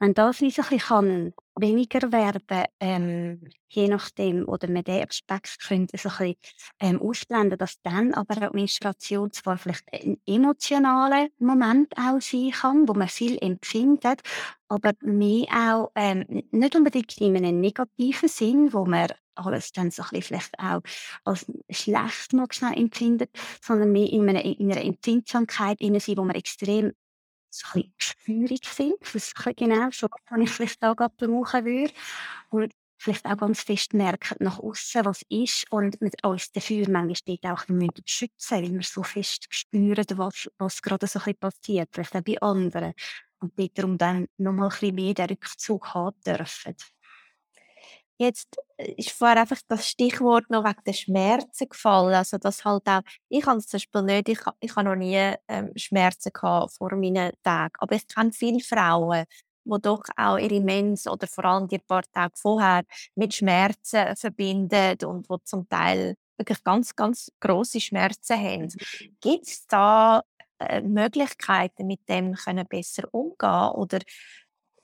[0.00, 6.08] wenn das ein bisschen weniger werden ähm, je nachdem, oder man den Aspekt könnte so
[6.08, 6.36] ein bisschen
[6.80, 12.88] ähm, ausblenden, dass dann aber auch Menstruation zwar vielleicht ein emotionaler Moment auch sein kann,
[12.88, 14.22] wo man viel empfindet,
[14.68, 20.02] aber mehr auch ähm, nicht unbedingt in einem negativen Sinn, wo man alles dann so
[20.10, 20.80] ein vielleicht auch
[21.24, 23.30] als schlecht noch schnell empfindet,
[23.62, 26.92] sondern mehr in einer, in einer Empfindsamkeit, in einer, wo man extrem
[27.50, 27.92] so ein
[28.64, 28.94] sind.
[29.14, 31.92] Ist genau so, was ich vielleicht auch brauchen würde.
[32.50, 37.38] Und vielleicht auch ganz fest merken nach außen, was ist und mit uns dafür manchmal
[37.42, 41.88] dort auch müssen schützen, weil wir so fest spüren, was, was gerade so ein passiert,
[41.92, 42.92] vielleicht auch bei anderen.
[43.40, 46.74] Und darum dann nochmal ein bisschen mehr den Rückzug haben dürfen.
[48.18, 52.14] Jetzt äh, ist vorher einfach das Stichwort noch wegen der Schmerzen gefallen.
[52.14, 55.70] Also, das halt auch, ich habe zum Beispiel nicht, ich, ich habe noch nie ähm,
[55.76, 57.74] Schmerzen gehabt vor meinen Tagen.
[57.78, 59.24] Aber ich kenne viele Frauen,
[59.64, 62.82] die doch auch ihre Mens oder vor allem die paar Tage vorher
[63.14, 68.68] mit Schmerzen verbinden und wo zum Teil wirklich ganz, ganz große Schmerzen haben.
[69.20, 70.22] Gibt es da
[70.58, 73.98] äh, Möglichkeiten, mit dem können besser umgehen oder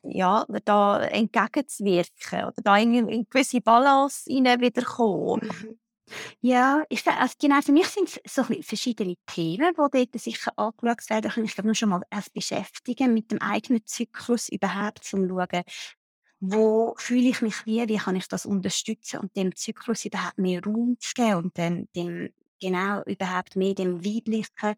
[0.08, 4.28] ja, da entgegenzuwirken oder da in eine gewisse Balance
[4.60, 5.42] wiederkommen?
[5.42, 5.78] Mhm.
[6.42, 11.10] Ja, ich also genau, für mich sind es so verschiedene Themen, die dort sicher angeschaut
[11.10, 15.34] werden Ich glaube, nur schon mal erst beschäftigen mit dem eigenen Zyklus überhaupt, um zu
[15.36, 15.64] schauen,
[16.40, 20.62] wo fühle ich mich wie, wie kann ich das unterstützen und dem Zyklus überhaupt mehr
[20.64, 24.76] Raum zu geben und dann dem, genau überhaupt mehr dem Weiblichen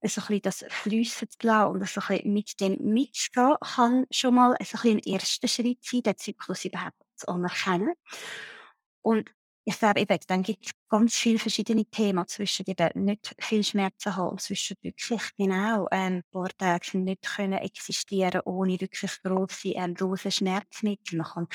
[0.00, 4.54] bisschen das fließen zu lassen und so ein bisschen mit dem mitzugehen, kann schon mal
[4.58, 7.94] ein, ein erster Schritt sein, den Zyklus überhaupt zu anerkennen.
[9.02, 9.30] Und
[9.64, 14.16] ich glaube eben, dann gibt es ganz viele verschiedene Themen zwischen eben nicht viel Schmerzen
[14.16, 20.30] haben zwischen wirklich genau ähm, paar Tage nicht können existieren ohne wirklich grosse ähm, große
[20.30, 21.18] Schmerzmittel.
[21.18, 21.48] Man kann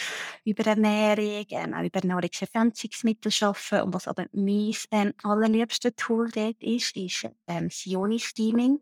[0.44, 6.62] über Ernährung, ähm, auch über Nahrungsergänzungsmittel arbeiten und was aber mein ähm, allerliebste Tool dort
[6.62, 8.80] ist, ist ähm, das Ioni-Steaming.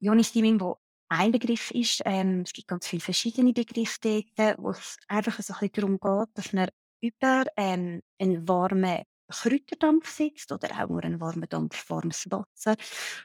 [0.00, 3.98] Ioni-Steaming, wo ein Begriff ist, ähm, es gibt ganz viele verschiedene Begriffe
[4.36, 6.68] dort, wo es einfach so ein bisschen darum geht, dass man
[7.00, 12.76] über ähm, einen warmen Kräuterdampf sitzt oder auch nur einen warmen Dampf warmes Wasser.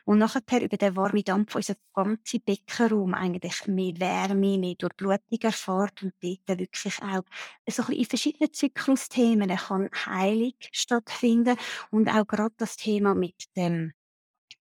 [0.05, 6.03] Und nachher über den warmen Dampf unser ganzer Beckenraum eigentlich mehr Wärme, mehr Durchblutung erfährt
[6.03, 7.23] und dort wirklich auch
[7.69, 11.57] so ein in verschiedenen Zyklusthemen kann Heilung stattfinden
[11.91, 13.93] und auch gerade das Thema mit dem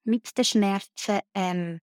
[0.05, 1.81] mit den Schmerzen ähm,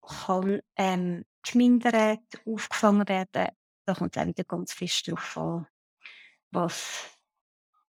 [0.00, 3.48] kann ähm, gemindert, aufgefangen werden.
[3.86, 5.66] Da kommt es ganz fest drauf an,
[6.50, 7.18] was,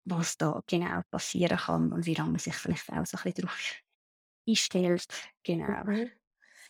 [0.05, 3.45] was da genau passieren kann und wie lange man sich vielleicht auch so ein bisschen
[3.45, 3.59] darauf
[4.47, 5.05] einstellt.
[5.43, 5.83] Genau.
[5.85, 6.11] Mhm.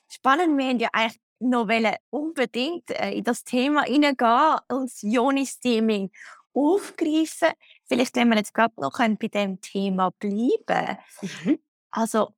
[0.09, 1.67] Spannend, wir haben ja eigentlich noch
[2.09, 6.11] unbedingt äh, in das Thema hineingehen und das Joni-Steaming
[6.53, 7.49] aufgreifen.
[7.85, 10.97] Vielleicht, wenn wir jetzt gerade noch bei dem Thema bleiben.
[11.21, 11.59] Mhm.
[11.91, 12.33] Also,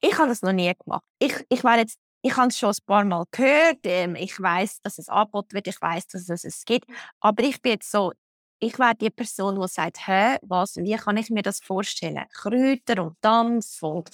[0.00, 1.04] ich habe das noch nie gemacht.
[1.18, 3.80] Ich, ich wäre jetzt ich habe es schon ein paar Mal gehört.
[3.82, 5.66] Ähm, ich weiß, dass es angeboten wird.
[5.66, 6.88] Ich weiß, dass es es gibt.
[7.20, 8.12] Aber ich bin jetzt so,
[8.62, 12.24] ich wäre die Person, die sagt, hä, was, wie kann ich mir das vorstellen?
[12.32, 14.08] Kräuter und Dampf und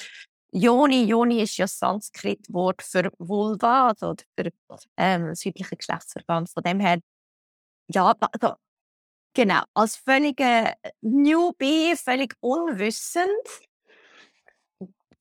[0.52, 1.04] Joni.
[1.04, 4.50] Joni ist ja das Sanskrit-Wort für Vulva, also für
[4.96, 6.46] ähm, das weibliche Geschlechtsorgan.
[6.46, 6.98] Von dem her,
[7.88, 8.54] ja, also,
[9.34, 13.28] genau, als völlige Newbie, völlig unwissend,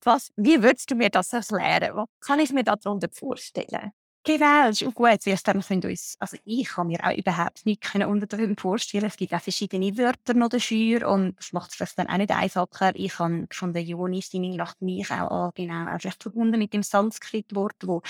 [0.04, 1.96] was, wie würdest du mir das erklären?
[1.96, 3.92] Was kann ich mir darunter vorstellen?
[4.28, 5.22] Ist auch gut.
[5.22, 9.06] Zuerst einmal können uns, also ich kann mir auch überhaupt nichts unter darüber vorstellen.
[9.06, 12.92] Es gibt auch verschiedene Wörter noch dafür und das macht es dann auch nicht einfacher.
[12.94, 16.74] Ich habe von der Joni Singing lacht mich auch an, genau, auch vielleicht verbunden mit
[16.74, 18.02] dem Sanskrit-Wort, wo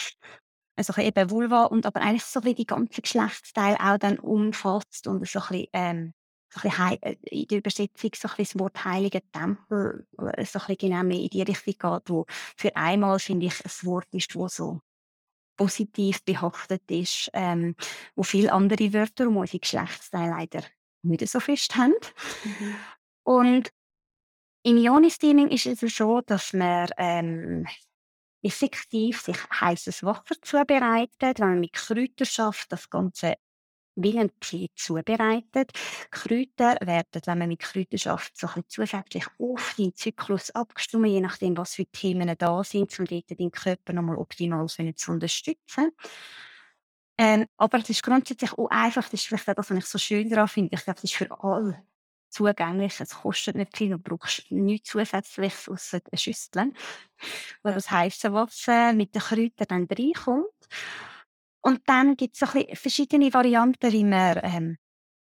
[0.77, 5.27] also eben Vulva und aber eigentlich so wie die ganze Geschlechtsteil auch dann umfasst und
[5.29, 6.15] so ein bisschen, ähm,
[6.51, 11.21] so äh, in der Übersetzung so das Wort Heiliger Tempel so ein bisschen genau mehr
[11.21, 12.27] in die Richtung geht, wo
[12.57, 14.81] für einmal finde ich ein Wort ist, wo so
[15.59, 17.77] positiv behaftet ist, ähm,
[18.17, 20.63] wo viele andere Wörter um unsere Geschlechtsteile leider
[21.03, 21.95] nicht so fest haben.
[22.45, 22.77] Mhm.
[23.25, 23.73] Und
[24.63, 27.67] im Ionis-Teaming ist es so, dass man ähm,
[28.43, 33.35] effektiv sich heißes Wasser zubereitet, wenn man mit Kräutern schafft, das Ganze
[34.01, 35.73] wie ein Tee zubereitet.
[36.11, 41.57] Kräuter werden, wenn man mit Kräutern schafft, so zusätzlich auf den Zyklus abgestimmt, je nachdem,
[41.57, 45.91] was für Themen da sind, um dort den Körper nochmal optimal zu unterstützen.
[47.21, 49.99] Ähm, aber es ist grundsätzlich auch einfach, das ist vielleicht auch das, was ich so
[49.99, 51.83] schön daran finde, ich glaube, es ist für alle
[52.29, 56.73] zugänglich, es kostet nicht viel, du brauchst nichts zusätzliches außer eine Schüssel,
[57.65, 60.47] wo das heiße Wasser mit den Kräutern dann reinkommt.
[61.69, 62.49] Und dann gibt es
[62.81, 64.79] verschiedene Varianten, wie man ähm,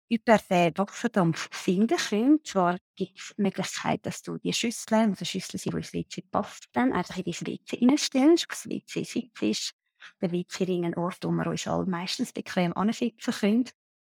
[0.08, 2.38] über den Wasserdampf finden kann.
[2.42, 6.22] Zwar gibt es die Möglichkeit, dass du die Schüssel, also Schüssel sind, die ins WC
[6.30, 8.46] passt, dann einfach in dein WC reinstellst.
[8.48, 9.74] Das WC Sitz ist
[10.22, 13.64] der WC-Ring ein Ort, wo wir uns alle meistens bequem ansitzen können.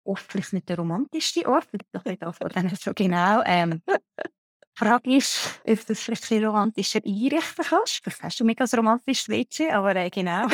[0.03, 3.41] Oft vielleicht nicht der romantischste Ort, das ist von denen so genau.
[3.47, 3.81] Ähm,
[4.77, 8.01] Frage ist, ob du das vielleicht ein romantischer einrichten kannst.
[8.03, 10.47] Vielleicht hast du mega ein romantisches WC, aber äh, genau.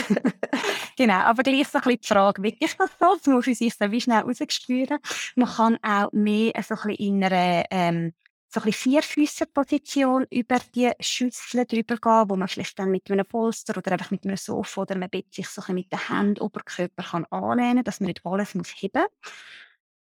[0.97, 3.15] genau, aber gleich so ein bisschen die Frage, wirklich das so?
[3.17, 4.99] Das muss man sich so wie schnell rausspüren.
[5.35, 8.13] Man kann auch mehr so ein bisschen in einer ähm,
[8.47, 13.25] so ein bisschen Vierfüßerposition über die Schüssel drüber gehen, wo man vielleicht dann mit einem
[13.25, 16.07] Polster oder einfach mit einem Sofa oder einem Bett sich so ein bisschen mit den
[16.07, 19.03] Händen Oberkörper kann anlehnen kann, dass man nicht alles muss heben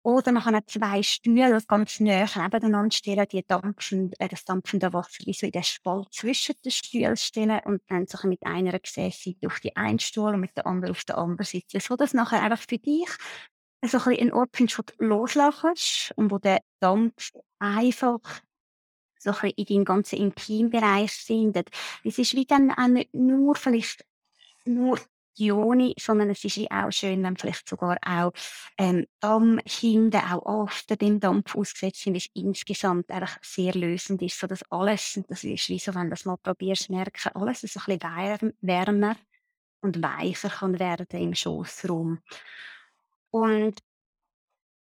[0.02, 4.92] oder man kann auch zwei Stühle ganz nah nebeneinander stellen, die dampfen, äh, das dampfende
[4.92, 9.46] Wasser so in den Spalt zwischen den Stühlen stellen und dann so mit einer Gesäßseite
[9.46, 12.42] auf die einen Stuhl und mit der anderen auf der anderen Seite, so dass nachher
[12.42, 13.08] einfach für dich
[13.82, 18.20] so ein, ein Ort findest, wo du kannst und wo der Dampf einfach
[19.18, 21.70] so ein in deinen ganzen Intimbereich findet.
[22.04, 24.04] Es ist wie dann auch nicht nur vielleicht
[24.64, 24.98] nur
[25.40, 28.32] Joni, sondern es ist auch schön, wenn vielleicht sogar auch
[28.78, 34.38] ähm, Damm hinten auch oft dem Dampf ausgesetzt sind, ist insgesamt eigentlich sehr lösend ist,
[34.38, 37.80] so dass alles, das ist wie so, wenn du das mal probierst, merken, alles so
[37.86, 39.16] ein bisschen wärmer
[39.82, 42.18] und weicher kann werden im Schossraum.
[43.30, 43.78] Und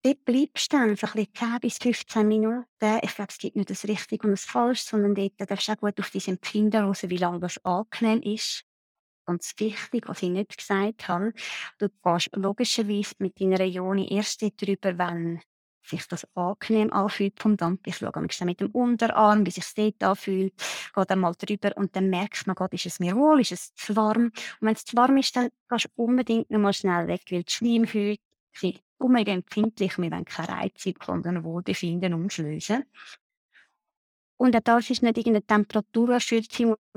[0.02, 2.64] dort bleibst du dann so ein bisschen 10 bis 15 Minuten.
[3.02, 5.76] Ich glaube, es gibt nicht das Richtige und das Falsche, sondern dort darfst du auch
[5.78, 8.67] gut auf dein Empfinden hören, wie lange das angenehm ist
[9.28, 11.34] ganz wichtig, was ich nicht gesagt habe.
[11.78, 15.40] Du gehst logischerweise mit deiner Joni erst darüber, wenn
[15.82, 17.80] sich das angenehm anfühlt vom Dampf.
[17.84, 20.54] Ich schaue mit dem Unterarm, wie sich es dort anfühlt,
[20.94, 23.74] gehe dann mal drüber und dann merkst du, Gott, ist es mir wohl, ist es
[23.74, 24.24] zu warm?
[24.26, 27.42] Und wenn es zu warm ist, dann gehst du unbedingt noch mal schnell weg, weil
[27.42, 28.22] die Schleimhäute
[28.54, 32.84] sind unbedingt empfindlich, wir wollen keine Reizung, sondern Wohlbefinden umschlösen.
[34.40, 36.48] Und auch das ist nicht irgendeine Temperaturunterschied,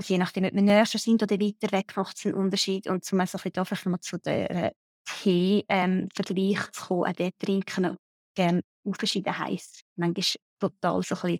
[0.04, 2.88] je nachdem, ob wir näher sind oder weiter weg, macht es einen Unterschied.
[2.88, 4.74] Und zum Beispiel einfach mal zu der
[5.06, 7.98] Tee-Vergleich ähm, zu kommen, auch dort trinken
[8.36, 9.82] gerne unterschiedlich heiß.
[9.96, 10.24] Manchmal
[10.60, 11.40] total so ein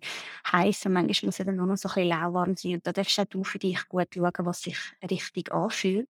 [0.52, 2.74] heiß und manchmal muss es dann nur noch so ein bisschen lauwarm sein.
[2.74, 4.76] Und da darfst auch du für dich gut schauen, was sich
[5.08, 6.08] richtig anfühlt.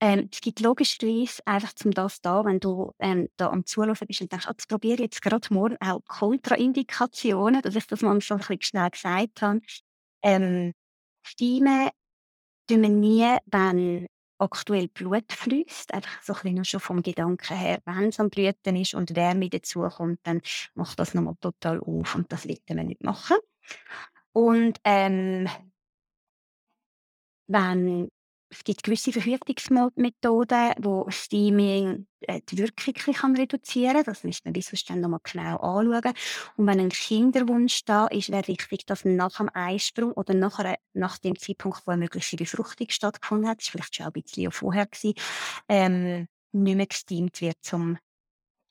[0.00, 4.20] Ähm, es gibt logischerweise einfach zum das da, wenn du ähm, da am Zuhören bist
[4.20, 8.40] und denkst, oh, jetzt probiere jetzt gerade morgen auch Kontraindikationen, dass ich das mal schon
[8.40, 9.60] schnell gesagt habe.
[10.22, 10.72] Ähm,
[11.26, 11.90] Stimme
[12.68, 14.06] tun wir nie, wenn
[14.38, 18.76] aktuell Blut fließt, einfach so ein bisschen schon vom Gedanken her, wenn es am Blüten
[18.76, 20.40] ist und Wärme dazukommt, dann
[20.74, 23.36] macht das nochmal total auf und das wird man nicht machen.
[24.32, 25.48] Und ähm,
[27.48, 28.08] wenn
[28.50, 34.04] es gibt gewisse Verhütungsmethoden, wo Steaming äh, die Wirkung kann reduzieren kann.
[34.04, 36.14] Das müssen wir bis dann noch mal genau anschauen.
[36.56, 41.18] Und wenn ein Kinderwunsch da ist, wäre wichtig, dass nach dem Eisprung oder nachher, nach
[41.18, 44.86] dem Zeitpunkt, wo eine mögliche Befruchtung stattgefunden hat, das war vielleicht schon ein bisschen vorher
[44.86, 45.14] gewesen,
[45.68, 47.98] ähm, nicht mehr gesteamt wird, um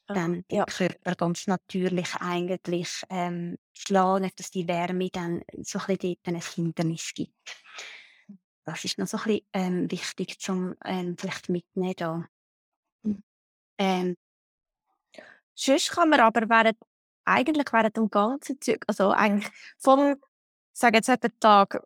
[0.08, 0.66] ah, dann ja.
[0.66, 6.36] den Körper ganz natürlich eigentlich ähm, schlagen, dass die Wärme dann so ein bisschen dort
[6.36, 7.34] ein Hindernis gibt.
[8.68, 12.28] Das ist noch so ein bisschen ähm, wichtig zum ähm, vielleicht mitnehmen da.
[13.06, 13.24] Hm.
[13.78, 14.18] Ähm.
[15.56, 16.78] Sonst kann man aber während
[17.24, 19.50] eigentlich während dem ganzen Zyklus, also eigentlich
[19.80, 20.18] vom,
[20.74, 21.82] sage jetzt etwa Tag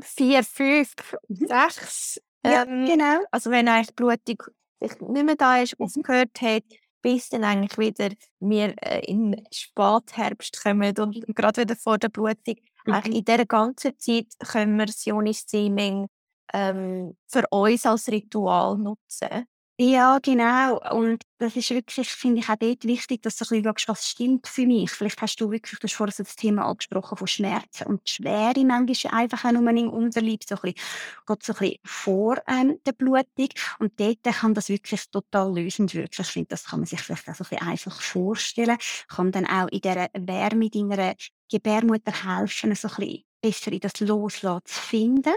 [0.00, 0.94] 4, 5,
[1.28, 3.20] 6, Ja, ähm, genau.
[3.30, 4.42] also wenn eigentlich die Blutung
[4.80, 5.86] nicht mehr da ist, mhm.
[5.86, 6.64] aufgehört hat,
[7.00, 12.56] bis dann eigentlich wieder wir äh, in Spätherbst kommen und gerade wieder vor der Blutung
[12.88, 13.12] Mhm.
[13.12, 16.06] in dieser ganzen Zeit können wir das Joni-Streaming
[16.54, 19.46] ähm, für uns als Ritual nutzen.
[19.80, 20.80] Ja, genau.
[20.92, 24.08] Und das ist wirklich, finde ich, auch dort wichtig, dass du ein bisschen schaust, was
[24.08, 24.90] stimmt für mich.
[24.90, 28.64] Vielleicht hast du wirklich, du hast vorhin so das Thema angesprochen von Schmerzen und Schwere
[28.64, 30.80] manchmal einfach auch nur im Unterleib, so ein bisschen,
[31.28, 33.48] geht so ein bisschen vor ähm, der Blutung.
[33.78, 36.22] Und dort kann das wirklich total lösend wirken.
[36.22, 38.78] Ich finde, das kann man sich vielleicht auch so ein bisschen einfach vorstellen.
[39.06, 41.14] Kann dann auch in dieser Wärme deiner
[41.48, 45.34] Gebärmutter helfen, so ein bisschen besser in das Loslassen zu finden.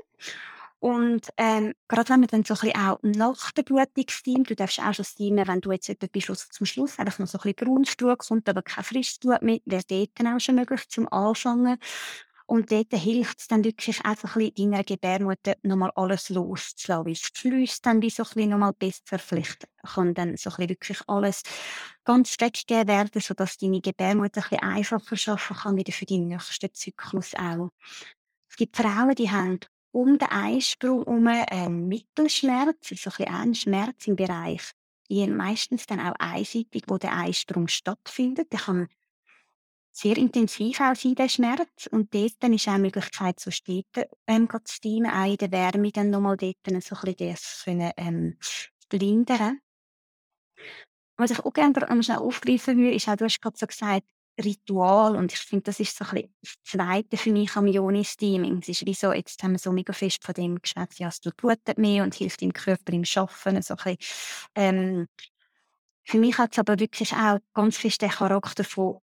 [0.82, 4.56] Und ähm, gerade wenn man dann so ein bisschen auch nach der Blutung steamt, du
[4.56, 7.54] darfst auch schon steamen, wenn du jetzt etwa bis zum Schluss einfach noch so ein
[7.54, 11.08] bisschen Braunstuhl kommt, aber kein frisches Blut mehr, wäre dort dann auch schon möglich zum
[11.13, 11.78] Anfangen.
[12.48, 17.13] Und dort hilft es dann wirklich so ein bisschen deiner Gebärmutter nochmal alles loszulassen, weil
[17.13, 19.20] es fließt dann wie so ein bisschen nochmal besser.
[19.20, 21.44] Vielleicht kann dann so ein bisschen wirklich alles
[22.04, 26.74] ganz weggegeben werden, sodass deine Gebärmutter ein bisschen einfacher schaffen kann, wieder für den nächsten
[26.74, 27.70] Zyklus auch.
[28.49, 29.60] Es gibt Frauen, die haben
[29.92, 34.72] um den Eisprung herum ein Mittelschmerz, also ein ein Schmerz im Bereich
[35.28, 38.52] meistens dann auch einseitig, wo der Eisprung stattfindet.
[38.54, 38.88] Der kann
[39.92, 41.88] sehr intensiv auch sein, der Schmerz.
[41.92, 45.52] Und dort dann ist auch die Möglichkeit, so Städte ähm, zu steamen, auch in der
[45.52, 48.38] Wärme dann nochmal dort so ein bisschen das können, ähm,
[48.94, 49.60] lindern.
[51.18, 54.08] Was ich auch gerne schnell aufgreifen würde, ist auch, du hast gerade so gesagt,
[54.40, 58.60] Ritual und ich finde, das ist so ein bisschen das Zweite für mich am Yoni-Steaming.
[58.60, 61.20] Es ist wie so, jetzt haben wir so mega fest von dem geschwätzt, ja, es
[61.20, 63.62] tut gut mehr und hilft dem Körper im Schaffen.
[63.62, 63.76] So
[64.56, 65.08] ähm,
[66.04, 69.00] für mich hat es aber wirklich auch ganz fest den Charakter von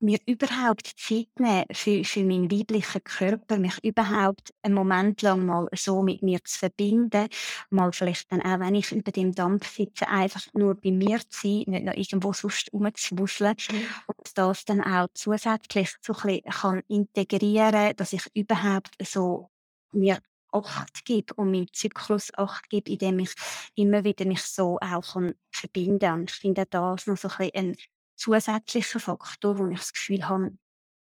[0.00, 5.68] mir überhaupt Zeit nehmen für, für meinen weiblichen Körper, mich überhaupt einen Moment lang mal
[5.74, 7.28] so mit mir zu verbinden,
[7.70, 11.48] mal vielleicht dann auch, wenn ich über dem Dampf sitze, einfach nur bei mir zu
[11.48, 13.82] sein, nicht noch irgendwo sonst rumzuwuscheln mhm.
[14.06, 19.50] und das dann auch zusätzlich so ein bisschen kann integrieren, dass ich überhaupt so
[19.92, 20.18] mir
[20.52, 23.32] Acht gebe und meinem Zyklus Acht gebe, indem ich
[23.76, 26.24] immer wieder mich so auch kann verbinden kann.
[26.24, 27.76] Ich finde das noch so ein bisschen ein
[28.20, 30.56] zusätzlicher Faktor, wo ich das Gefühl habe,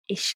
[0.07, 0.35] ist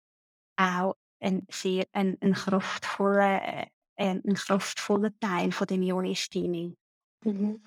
[0.58, 6.76] auch ein sehr ein, ein kraftvoller, äh, ein kraftvoller Teil von dem Ionistini.
[7.24, 7.64] Mhm.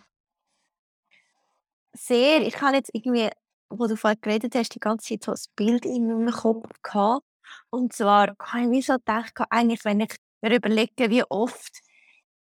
[1.94, 2.42] Sehr.
[2.42, 3.30] Ich habe jetzt irgendwie,
[3.70, 7.24] wo du vorhin geredet hast, die ganze Zeit so ein Bild in meinem Kopf gehabt.
[7.70, 11.80] Und zwar habe ich mir so gedacht, eigentlich, wenn ich mir überlege, wie oft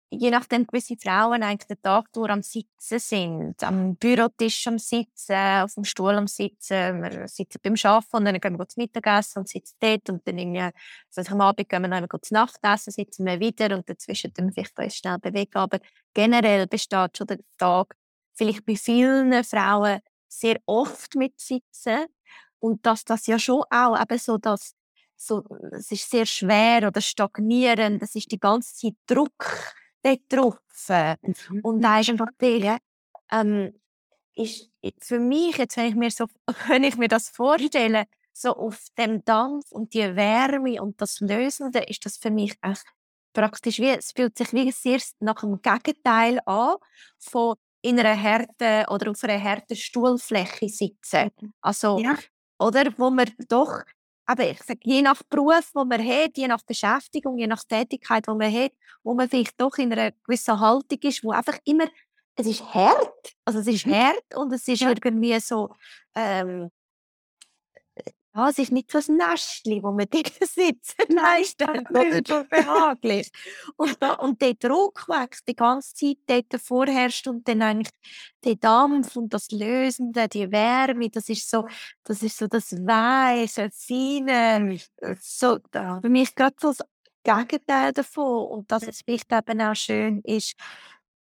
[0.10, 5.36] je nachdem gewisse Frauen eigentlich den Tag durch am Sitzen sind, am Bürotisch am Sitzen,
[5.36, 9.40] auf dem Stuhl am Sitzen, wir sitzen beim Arbeiten und dann gehen wir zum Mittagessen
[9.40, 10.70] und sitzen dort und dann irgendwie,
[11.16, 14.78] also am Abend gehen wir dann zum Nachtessen, sitzen wir wieder und dazwischen dann vielleicht
[14.80, 15.80] uns schnell bewegen, aber
[16.14, 17.96] generell besteht schon der Tag
[18.34, 22.06] vielleicht bei vielen Frauen sehr oft mit Sitzen.
[22.60, 24.74] Und dass das ja schon auch eben so, dass
[25.16, 29.74] so, es ist sehr schwer oder stagnierend, es ist die ganze Zeit Druck,
[30.04, 30.58] dort drauf.
[30.90, 31.60] Mhm.
[31.64, 32.78] Und einfach der,
[33.32, 33.74] ähm,
[34.36, 34.70] ist
[35.00, 36.28] für mich, jetzt, wenn ich mir, so,
[36.68, 41.80] wenn ich mir das vorstelle, so auf dem Dampf und die Wärme und das Lösende,
[41.80, 42.86] ist das für mich echt
[43.34, 46.76] praktisch wie, es fühlt sich wie sehr nach dem Gegenteil an
[47.20, 51.32] von in einer harten oder auf einer harten Stuhlfläche sitzen.
[51.62, 52.18] Also, ja.
[52.60, 53.84] oder, wo man doch
[54.28, 58.28] aber ich sage, je nach Beruf, den man hat, je nach Beschäftigung, je nach Tätigkeit,
[58.28, 61.88] die man hat, wo man vielleicht doch in einer gewissen Haltung ist, wo einfach immer,
[62.36, 63.96] es ist hart, also es ist mhm.
[63.96, 65.74] hart und es ist irgendwie so,
[66.14, 66.70] ähm,
[68.38, 70.96] ja, es ist nicht so ein Nestchen, wo man dort sitzt.
[71.10, 73.32] Nein, ist dann nicht so behaglich.
[73.76, 77.94] Und, da, und der Druck wächst die ganze Zeit dort vorherrscht und dann eigentlich
[78.44, 81.68] der Dampf und das Lösende, die Wärme, das ist so
[82.04, 84.78] das, ist so das Weiße, das Feine.
[85.20, 86.86] So, für mich gerade so das
[87.24, 88.48] Gegenteil davon.
[88.50, 90.56] Und dass es vielleicht eben auch schön ist,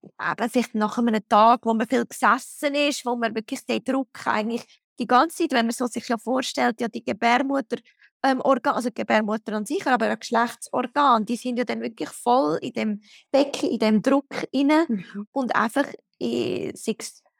[0.02, 4.26] eben vielleicht nach einem Tag, wo man viel gesessen ist, wo man wirklich den Druck
[4.26, 7.78] eigentlich die ganze Zeit, wenn man so sich ja vorstellt, ja die Gebärmutter,
[8.24, 12.58] ähm, Organ, also Gebärmutter an sich, aber auch Geschlechtsorgan, die sind ja dann wirklich voll
[12.62, 15.28] in dem Becken, in dem Druck inne mhm.
[15.32, 15.86] und einfach
[16.20, 16.96] äh, sei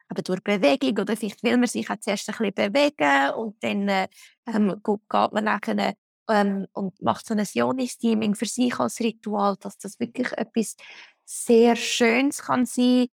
[0.08, 3.88] aber durch Bewegung oder vielleicht will man sich auch zuerst ein bisschen bewegen und dann
[3.88, 4.08] äh,
[4.46, 5.94] ähm, geht man nachher
[6.28, 10.76] ähm, und macht so ein Ionis-Teaming für sich als Ritual, dass das wirklich etwas
[11.24, 13.06] sehr Schönes kann sein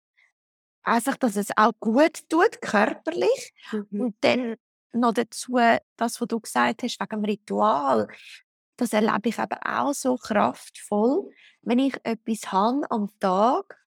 [0.91, 3.55] Einfach, dass es auch gut tut, körperlich.
[3.71, 4.01] Mhm.
[4.01, 4.57] Und dann
[4.93, 5.57] noch dazu,
[5.97, 8.09] das, was du gesagt hast, wegen dem Ritual.
[8.77, 11.31] Das erlebe ich eben auch so kraftvoll,
[11.63, 13.79] wenn ich etwas habe am Tag.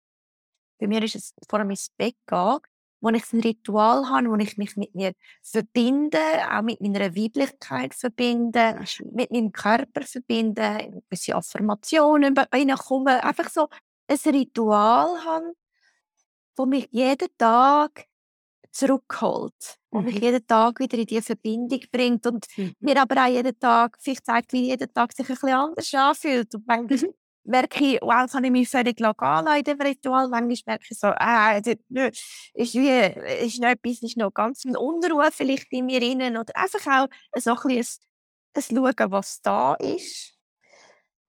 [0.80, 2.60] Bei mir ist es vor allem ins Bett gehen,
[3.02, 7.94] wo ich ein Ritual habe, wo ich mich mit mir verbinde, auch mit meiner Weiblichkeit
[7.96, 8.80] verbinde,
[9.12, 13.68] mit meinem Körper verbinde, ein bisschen Affirmationen reinkommen, einfach so
[14.08, 15.54] ein Ritual habe,
[16.56, 18.08] wo mich jeden Tag
[18.74, 20.06] zurückholt, wo mhm.
[20.06, 22.74] mich jeden Tag wieder in diese Verbindung bringt und mhm.
[22.80, 26.54] mir aber auch jeden Tag vielleicht zeigt, wie jeden Tag sich ein bisschen anders anfühlt.
[26.56, 27.14] Und manchmal mhm.
[27.44, 30.28] merke ich, wow, kann ich mich völlig gehen in diesem Ritual.
[30.28, 31.58] Manchmal merke ich so, ah,
[32.54, 36.56] ist, wie, ist noch etwas, ist noch ganz eine Unruhe vielleicht in mir drin oder
[36.56, 37.08] einfach auch
[37.40, 38.00] so ein bisschen
[38.56, 40.34] ein, ein Schauen, was da ist.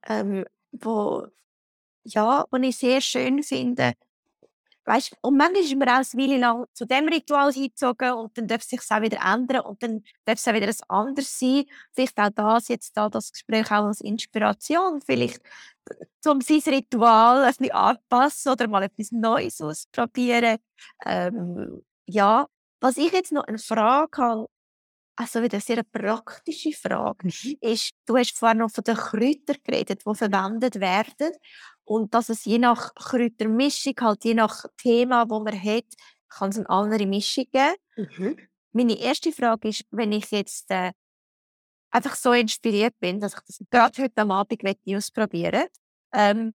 [0.07, 1.27] Ähm, wo,
[2.05, 3.95] ja, was ich sehr schön finde,
[4.87, 8.47] Weißt, und manchmal ist man auch eine Weile lang zu dem Ritual hingezogen und dann
[8.47, 11.65] darf es sich auch wieder ändern und dann darf es auch wieder ein anderes sein.
[11.93, 15.41] Vielleicht auch das jetzt da, das Gespräch auch als Inspiration, vielleicht
[16.27, 20.59] um sein Ritual ein bisschen anpassen oder mal etwas Neues ausprobieren.
[21.05, 22.47] Ähm, ja,
[22.81, 24.49] was ich jetzt noch eine Frage habe,
[25.17, 27.57] also wieder eine sehr praktische Frage, mhm.
[27.61, 31.33] ist, du hast vorhin noch von den Kräutern geredet, die verwendet werden.
[31.85, 35.85] Und dass es je nach Kräutermischung, halt je nach Thema, wo man hat,
[36.29, 37.75] kann es eine andere Mischung geben.
[37.97, 38.39] Mhm.
[38.73, 40.93] Meine erste Frage ist, wenn ich jetzt äh,
[41.91, 45.67] einfach so inspiriert bin, dass ich das gerade heute am Abend ausprobieren
[46.13, 46.55] ähm,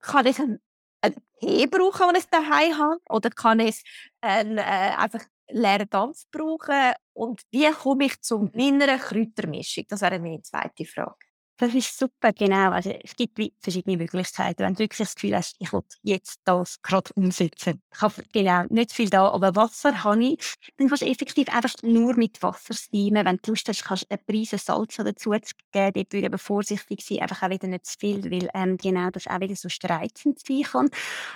[0.00, 0.60] kann ich einen,
[1.00, 3.00] einen Tee brauchen, den ich daheim habe?
[3.08, 3.82] Oder kann ich
[4.20, 9.84] äh, einfach leeren Dampf brauchen und wie komme ich zu meiner Kräutermischung?
[9.88, 11.16] Das wäre meine zweite Frage.
[11.56, 12.70] Das ist super, genau.
[12.72, 14.64] Also, es gibt verschiedene Möglichkeiten.
[14.64, 17.80] Wenn du wirklich das Gefühl hast, ich will jetzt das gerade umsetzen.
[17.94, 20.54] Ich habe genau nicht viel da, aber Wasser habe ich.
[20.76, 23.24] Dann kannst du effektiv einfach nur mit Wasser steamen.
[23.24, 25.44] Wenn du Lust hast, kannst du eine Prise Salz dazu geben.
[25.72, 29.10] Dort würde ich aber vorsichtig sein, einfach auch wieder nicht zu viel, weil ähm, genau
[29.10, 30.90] das auch wieder so reizend sein kann.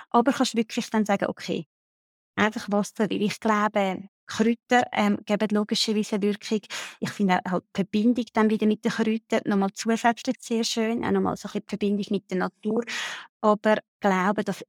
[0.09, 1.65] Aber kannst wirklich dann sagen, okay,
[2.35, 6.61] einfach Wasser, weil ich glaube, Kräuter ähm, geben logischerweise eine Wirkung.
[6.99, 11.11] Ich finde halt die Verbindung dann wieder mit den Kräutern nochmal zusätzlich sehr schön, auch
[11.11, 12.83] nochmal so ein die Verbindung mit der Natur.
[13.41, 14.63] Aber ich glaube, dass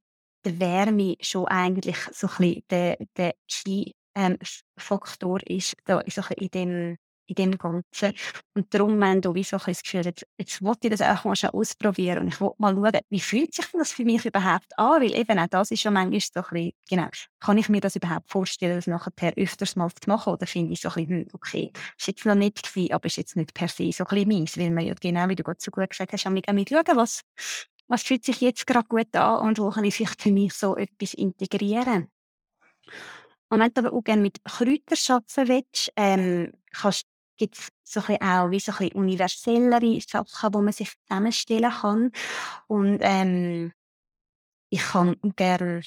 [0.45, 6.49] die Wärme schon eigentlich so ein bisschen der, der Key-Faktor ähm, ist, da so in
[6.49, 6.97] dem
[7.31, 8.13] in dem Ganzen.
[8.53, 11.23] Und darum, wenn du wie so ein das Gefühl jetzt, jetzt wollte ich das auch
[11.23, 14.77] mal schon ausprobieren und ich wollte mal schauen, wie fühlt sich das für mich überhaupt
[14.77, 17.07] an, weil eben auch das ist ja manchmal so ein bisschen, genau,
[17.39, 20.81] kann ich mir das überhaupt vorstellen, das nachher öfters mal zu machen oder finde ich
[20.81, 23.67] so ein bisschen, hm, okay, ist jetzt noch nicht gewesen, aber ist jetzt nicht per
[23.67, 26.11] se so ein bisschen meins, weil man ja genau, wie du gerade so gut gesagt
[26.11, 27.21] hast, auch mit schauen, was,
[27.87, 30.75] was fühlt sich jetzt gerade gut an und wo kann ich vielleicht für mich so
[30.75, 32.09] etwas integrieren.
[33.51, 37.05] Und wenn du aber auch gerne mit Kräutern arbeiten willst, ähm, kannst
[37.41, 42.11] gibt es so auch wie so ein universellere Sachen, die man sich zusammenstellen kann.
[42.67, 43.73] Und ähm,
[44.69, 45.81] ich kann gerne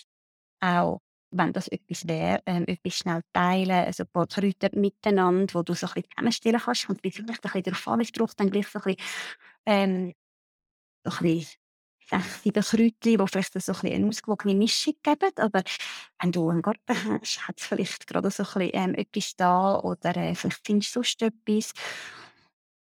[0.61, 1.01] auch,
[1.31, 5.75] wenn das etwas wäre, ähm, etwas schnell teilen, also ein paar Kräuter miteinander, wo du
[5.75, 6.89] so ein bisschen zusammenstellen kannst.
[6.89, 9.09] Und vielleicht ein bisschen darauf an, es braucht dann gleich so ein bisschen,
[9.67, 10.15] ähm,
[11.05, 11.64] so ein bisschen
[12.43, 15.31] sieben Kräutchen, die vielleicht so ein eine ausgewogene Mischung geben.
[15.37, 15.63] Aber
[16.21, 19.79] wenn du einen Garten hast, hat es vielleicht gerade so ein bisschen, ähm, etwas da
[19.81, 21.73] oder äh, vielleicht findest du sonst etwas.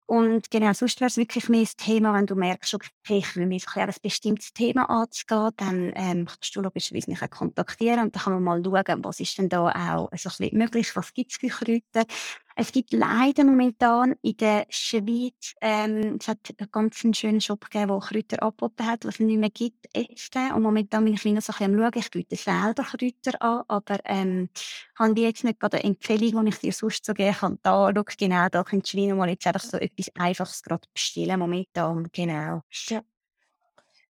[0.07, 3.47] Und genau, sonst wäre es wirklich mehr das Thema, wenn du merkst, okay, ich will
[3.47, 8.14] mich ein, ein bestimmtes Thema anzugehen, dann ähm, kannst du logischerweise mich auch kontaktieren und
[8.14, 11.14] dann kann man mal schauen, was ist denn da auch so ein bisschen möglich, was
[11.14, 12.05] gibt es für Kräuter.
[12.57, 17.89] Es gibt leider momentan in der Schweiz, ähm, es hat einen ganz schönen Shop gegeben,
[17.89, 20.37] der Kräuter angeboten hat, was es nicht mehr gibt, jetzt.
[20.37, 23.65] Und momentan bin ich wieder so ein bisschen am schauen, ich biete selber Kräuter an,
[23.67, 24.51] aber ähm,
[24.97, 27.59] habe jetzt nicht gerade eine Empfehlung, die ich dir sonst so geben kann.
[27.63, 31.41] Da, schau, genau, da könntest du wieder mal jetzt einfach so etwas Einfaches gerade bestellen
[31.41, 32.63] momentan, genau.
[32.87, 33.03] Ja.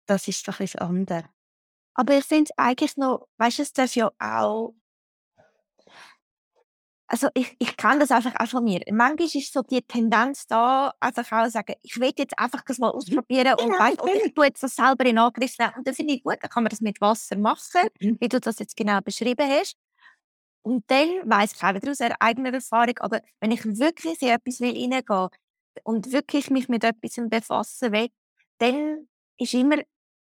[0.04, 1.24] Das ist doch etwas anderes.
[1.94, 4.74] Aber ich finde eigentlich noch, weißt du, es darf ja auch
[7.08, 8.80] also ich, ich kann das einfach auch von mir.
[8.90, 12.78] Manchmal ist so die Tendenz da, einfach auch zu sagen, ich will jetzt einfach das
[12.78, 15.72] mal ausprobieren und, ja, weiss, und ich tue jetzt das selber in Angriff nehmen.
[15.76, 18.16] Und dann finde ich gut, dann kann man das mit Wasser machen, mhm.
[18.20, 19.76] wie du das jetzt genau beschrieben hast.
[20.62, 24.60] Und dann weiss ich auch wieder aus eigener Erfahrung, aber wenn ich wirklich in etwas
[24.60, 25.28] will reingehen
[25.84, 28.08] und wirklich mich mit etwas befassen will,
[28.58, 29.76] dann ist immer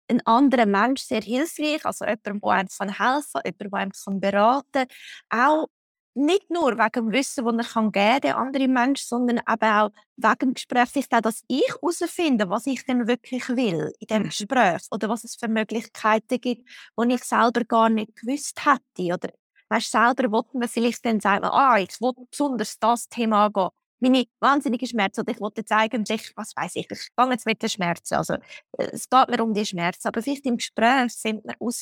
[0.09, 4.87] ein anderer Mensch sehr hilfreich, also jemand, der einem helfen kann, jemand, der einem beraten
[5.29, 5.39] kann.
[5.39, 5.67] Auch
[6.15, 9.71] nicht nur wegen dem Wissen, das er kann geben kann, der andere Mensch, sondern eben
[9.71, 14.23] auch wegen dem Gespräch, auch, dass ich herausfinde, was ich denn wirklich will in diesem
[14.23, 14.29] mhm.
[14.29, 19.13] Gespräch oder was es für Möglichkeiten gibt, die ich selber gar nicht gewusst hätte.
[19.13, 19.29] Oder
[19.69, 23.69] weißt, selber wollte man vielleicht dann sagen, ah, ich will besonders das Thema angehen.
[23.99, 27.61] Meine wahnsinnige Schmerzen, oder ich wollte jetzt eigentlich, was weiß ich, ich gehe jetzt mit
[27.61, 28.15] den Schmerzen.
[28.15, 30.09] Also, äh, es geht mir um die Schmerzen.
[30.09, 31.81] Aber vielleicht im Gespräch findet man heraus,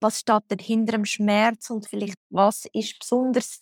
[0.00, 3.60] was steht hinter dem Schmerz und vielleicht was ist besonders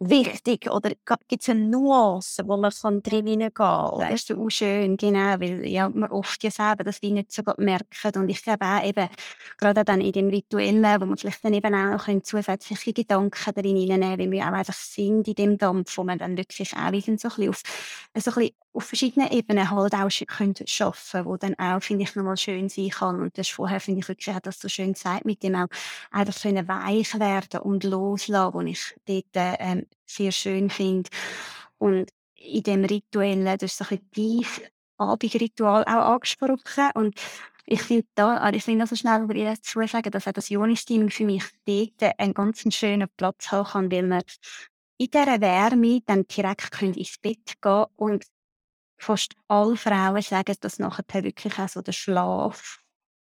[0.00, 0.90] wichtig oder
[1.28, 4.00] gibt es eine Nuance, wo man kann drin hineingehen kann?
[4.00, 7.42] Das ist so schön, genau, weil ja, man oft ja selber das wie nicht so
[7.42, 9.08] gut merkt und ich glaube auch eben,
[9.56, 13.76] gerade dann in dem Rituellen, wo man vielleicht dann eben auch noch zusätzliche Gedanken drin
[13.76, 16.84] hineinnehmen weil wir auch einfach sind in dem Dampf, wo man dann wirklich auch so
[16.84, 17.62] ein bisschen auf,
[18.16, 22.14] so ein bisschen auf verschiedenen Ebenen halt auch könnte schaffen, wo dann auch, finde ich,
[22.16, 23.20] nochmal schön sein kann.
[23.20, 25.68] Und das vorher, finde ich wirklich, hat das so schön gesagt, mit dem auch
[26.10, 28.94] einfach können weich werden und loslassen, was ich
[29.32, 31.08] dort ähm, sehr schön finde.
[31.78, 34.60] Und in dem Rituellen, das ist so ein tief
[34.98, 36.90] Abendritual auch angesprochen.
[36.94, 37.14] Und
[37.66, 40.32] ich finde da, also ich will noch so schnell über ihr zu sagen, dass auch
[40.32, 44.22] das Joni-Steaming für mich dort einen ganz schönen Platz haben kann, weil man
[44.98, 48.24] in dieser Wärme dann direkt ins Bett gehen und
[49.04, 52.80] fast alle Frauen sagen, dass nachher wirklich auch so der Schlaf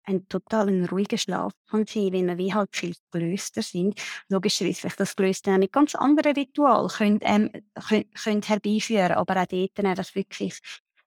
[0.05, 4.01] ein total ein ruhiger Schlaf kann sein, weil wir wie halt viel gelöster sind.
[4.29, 7.53] Logischerweise vielleicht das Gelöste auch mit ganz anderen Ritualen können, ähm,
[7.89, 10.59] können, können herbeiführen, aber auch dort dann das wirklich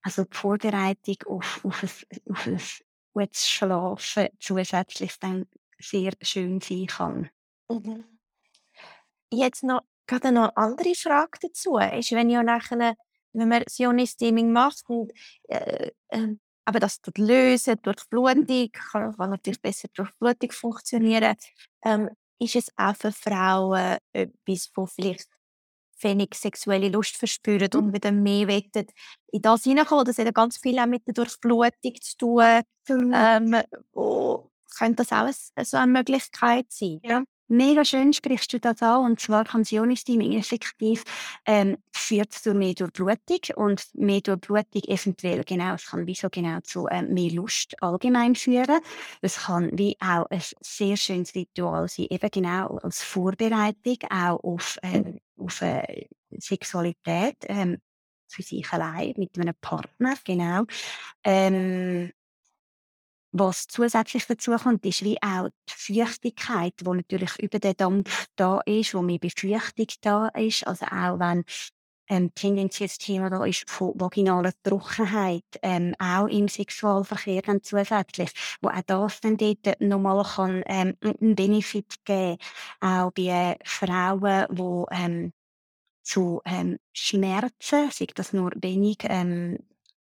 [0.03, 2.61] also die Vorbereitung auf, auf, ein, auf ein
[3.13, 5.47] gutes Schlafen zusätzlich dann
[5.79, 7.29] sehr schön sein kann.
[7.69, 8.03] Mhm.
[9.31, 12.95] Jetzt noch gerade noch eine andere Frage dazu ist, wenn ja nachher
[13.33, 15.11] wenn man Sionis-Steaming macht und
[15.47, 21.35] äh, äh, aber das lösen durch Blutung, kann, kann natürlich besser durch Blutung funktionieren.
[21.83, 22.09] Ähm,
[22.39, 25.27] ist es auch für Frauen etwas, wo vielleicht
[26.03, 27.93] wenig sexuelle Lust verspüren und mhm.
[27.93, 28.87] wieder mehr wollen
[29.31, 30.05] in das hineinkommen.
[30.05, 32.61] Das hat ganz viel auch mit der Durchblutung zu tun.
[32.89, 33.13] Mhm.
[33.13, 33.61] Ähm,
[33.93, 36.99] wo könnte das auch so eine Möglichkeit sein?
[37.03, 37.23] Ja.
[37.51, 39.03] Mega schön sprichst du das an.
[39.03, 41.03] Und zwar kann Ionensteaming effektiv
[41.45, 46.87] ähm, führt zu mehr Durchblutung und mehr Durchblutung eventuell genau, es kann wie genau zu
[46.89, 48.79] ähm, mehr Lust allgemein führen.
[49.21, 54.77] Es kann wie auch ein sehr schönes Ritual sein, eben genau als Vorbereitung auch auf,
[54.81, 57.79] äh, auf äh, Sexualität ähm,
[58.29, 60.63] für sich allein mit einem Partner, genau.
[61.25, 62.13] Ähm,
[63.31, 68.61] was zusätzlich dazu kommt, ist wie auch die Feuchtigkeit, die natürlich über den Dampf da
[68.65, 70.67] ist, wo mehr Befeuchtung da ist.
[70.67, 71.43] Also auch wenn
[72.09, 78.31] ähm, tendenziell das Thema da ist von vaginaler Trockenheit, ähm, auch im Sexualverkehr dann zusätzlich,
[78.61, 82.37] wo auch das dann dort nochmal kann, ähm, einen Benefit geben,
[82.81, 85.33] auch bei Frauen, die ähm,
[86.03, 89.59] zu ähm, Schmerzen, sei das nur wenig ähm,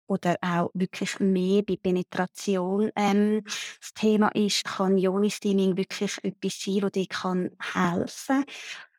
[0.07, 6.81] oder auch wirklich mehr bei Penetration ähm, das Thema ist, kann Ionistiming wirklich etwas sein,
[6.81, 8.45] das dir kann helfen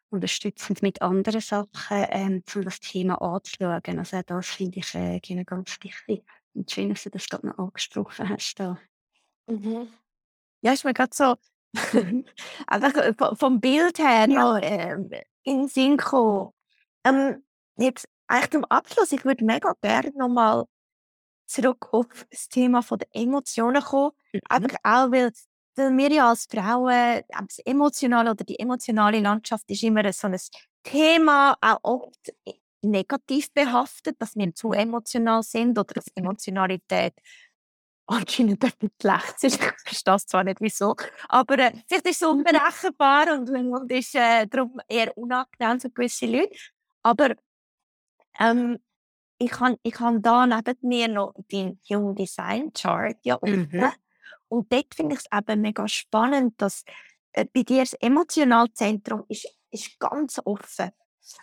[0.10, 1.68] unterstützend mit anderen Sachen,
[2.10, 3.99] ähm, um das Thema anzuschauen.
[3.99, 6.24] Also das finde ich äh, ganz wichtig.
[6.53, 8.55] Und schön, dass du das gerade noch angesprochen hast.
[8.55, 8.78] Da.
[9.47, 9.89] Mhm.
[10.62, 11.36] Ja, ist mir gerade so
[12.68, 14.28] einfach äh, vom Bild her ja.
[14.28, 14.93] noch äh,
[15.43, 16.51] in den Sinn gekommen.
[17.03, 17.43] Ähm,
[17.78, 20.66] jetzt eigentlich zum Abschluss, ich würde mega gerne nochmal
[21.48, 24.12] zurück auf das Thema der Emotionen kommen.
[24.34, 24.39] Mhm.
[24.84, 25.32] Auch, weil,
[25.76, 30.38] weil wir ja als Frauen, das Emotionale oder die emotionale Landschaft ist immer so ein
[30.84, 32.34] Thema, auch oft
[32.82, 37.14] negativ behaftet, dass wir zu emotional sind oder dass Emotionalität
[38.08, 39.62] anscheinend etwas schlecht ist.
[39.62, 40.95] Ich verstehe das zwar nicht, wieso,
[41.28, 46.26] aber äh, vielleicht ist es unberechenbar und, und ist äh, darum eher unangenehm für gewisse
[46.26, 46.56] Leute.
[47.04, 47.36] Aber
[48.39, 48.80] ähm,
[49.40, 53.92] ich habe ich da neben mir noch den Human Design Chart ja Mhm.
[54.50, 56.84] Und dort finde ich es eben mega spannend, dass
[57.34, 60.92] äh, bei dir das Emotionalzentrum ist, ist ganz offen.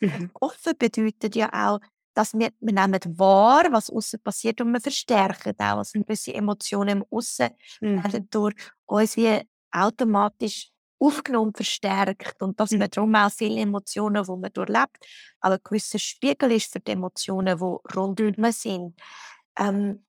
[0.00, 0.30] Mhm.
[0.40, 1.80] Offen bedeutet ja auch,
[2.14, 5.78] dass wir, wir nehmen wahr, was außen passiert und wir verstärken auch.
[5.78, 8.02] Also gewisse Emotionen im Außen Mhm.
[8.04, 8.54] werden durch
[8.86, 12.40] uns wie automatisch aufgenommen, verstärkt.
[12.42, 14.98] Und dass man darum auch viele Emotionen, die man durchlebt,
[15.40, 18.94] auch ein gewisser Spiegel ist für die Emotionen, die rundum sind.
[19.58, 20.04] Ähm,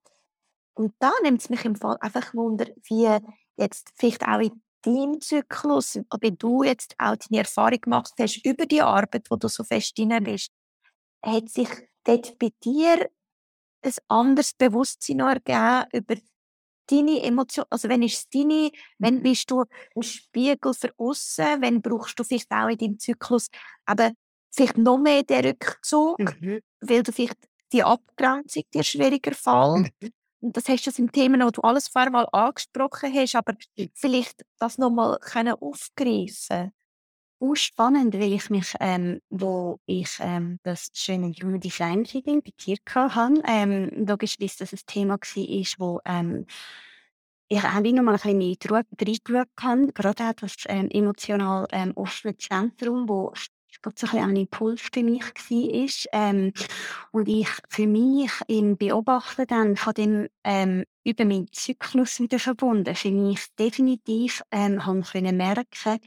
[0.73, 3.07] und da nimmt es mich im Fall einfach wunder, wie
[3.55, 8.65] jetzt vielleicht auch in deinem Zyklus, ob du jetzt auch deine Erfahrung gemacht hast über
[8.65, 10.51] die Arbeit, wo du so fest drin bist,
[11.23, 11.69] hat sich
[12.03, 13.09] dort bei dir
[13.81, 16.15] ein anderes Bewusstsein ergeben über
[16.87, 19.23] deine Emotion, also wenn ist es deine, wenn mhm.
[19.23, 19.63] bist du
[19.95, 23.49] ein Spiegel für außen, wenn brauchst du vielleicht auch in deinem Zyklus
[23.85, 24.11] aber
[24.51, 26.61] vielleicht noch mehr den Rückzug, mhm.
[26.81, 27.37] weil du vielleicht
[27.71, 29.91] die Abgrenzung dir schwieriger fällt.
[30.01, 30.11] Mhm.
[30.41, 33.55] Und das hast du im Thema, wo du alles vorher mal angesprochen hast, aber
[33.93, 35.17] vielleicht das nochmal
[35.59, 36.71] aufgreifen
[37.39, 42.51] auch spannend, weil ich mich, ähm, wo ich ähm, das schöne Human Design Reading bei
[42.59, 46.45] dir hatte, ähm, logischerweise, dass es ein Thema war, wo ähm,
[47.47, 52.37] ich auch noch mal ein bisschen reingeschaut habe, gerade auch das ähm, emotional ähm, offene
[52.37, 53.33] Zentrum, wo
[53.81, 55.89] gerade so ein, ein Impuls für mich war.
[56.11, 56.53] Ähm,
[57.11, 62.95] und ich für mich im Beobachten dann von dem ähm, über meinen Zyklus wieder verbunden,
[62.95, 65.99] für mich definitiv ähm, haben können merken,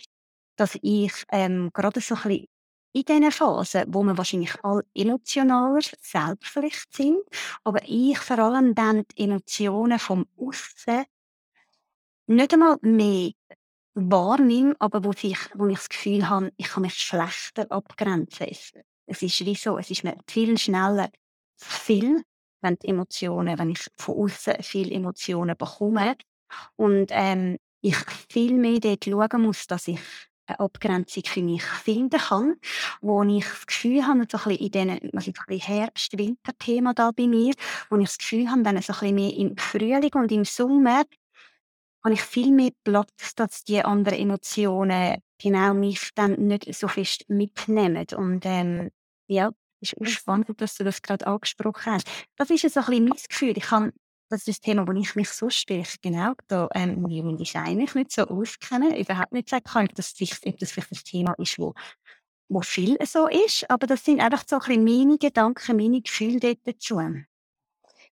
[0.59, 2.49] dass ich ähm, gerade so ein bisschen
[2.93, 7.19] in diesen Phasen, wo wir wahrscheinlich alle emotionaler selbstverlicht sind,
[7.65, 11.05] aber ich vor allem dann die Emotionen vom Aussen
[12.27, 13.33] nicht einmal mehr
[13.95, 18.47] wahrnehme, aber wo ich, wo ich das Gefühl habe, ich kann mich schlechter abgrenzen.
[18.49, 18.73] Es,
[19.07, 21.11] es ist wie so, es ist mir viel schneller
[21.57, 22.23] viel,
[22.61, 26.17] wenn die Emotionen, wenn ich von außen viele Emotionen bekomme
[26.77, 27.97] und ähm, ich
[28.31, 30.01] viel mehr dort schauen muss, dass ich
[30.49, 32.57] eine Abgrenzung für mich finden kann,
[33.01, 37.55] wo ich das Gefühl habe, so ein in also ein Herbst-Winter-Thema da bei mir,
[37.91, 41.05] wo ich das Gefühl habe, dann so ein bisschen mehr im Frühling und im Sommer
[42.05, 47.25] habe ich viel mehr Platz, dass die anderen Emotionen genau mich dann nicht so fest
[47.29, 48.07] mitnehmen.
[48.17, 48.91] Und ähm,
[49.27, 52.09] ja, ist spannend, dass du das gerade angesprochen hast.
[52.37, 53.57] Das ist so ein bisschen mein Gefühl.
[53.57, 53.93] Ich kann
[54.29, 58.13] das ist das Thema, wo ich mich so vielleicht genau da ähm, Human Design nicht
[58.13, 61.75] so auskenne, überhaupt nicht sagen kann, dass das, ob das vielleicht ein Thema ist, wo,
[62.49, 66.41] wo viel so ist, aber das sind einfach so ein bisschen meine Gedanken, meine Gefühle
[66.41, 67.01] dort dazu.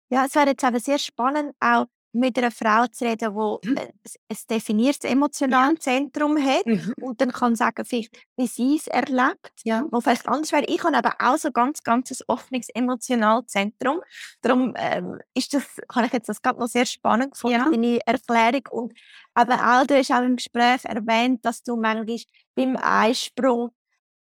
[0.09, 3.77] Ja, es wäre jetzt eben sehr spannend, auch mit einer Frau zu reden, die Mhm.
[3.77, 3.87] ein,
[4.29, 6.93] ein definiertes emotionales Zentrum hat Mhm.
[7.01, 9.85] und dann kann sagen, vielleicht, wie sie es erlebt, Ja.
[9.91, 10.65] wo vielleicht anders wäre.
[10.65, 14.01] Ich habe aber auch so ganz, ganz ein offenes emotionales Zentrum.
[14.41, 15.63] Darum ähm, ist das,
[15.93, 17.69] habe ich jetzt das gerade noch sehr spannend gefunden, Ja.
[17.69, 18.67] deine Erklärung.
[18.71, 18.93] Und
[19.33, 22.17] aber auch, du hast auch im Gespräch erwähnt, dass du manchmal
[22.55, 23.71] beim Einsprung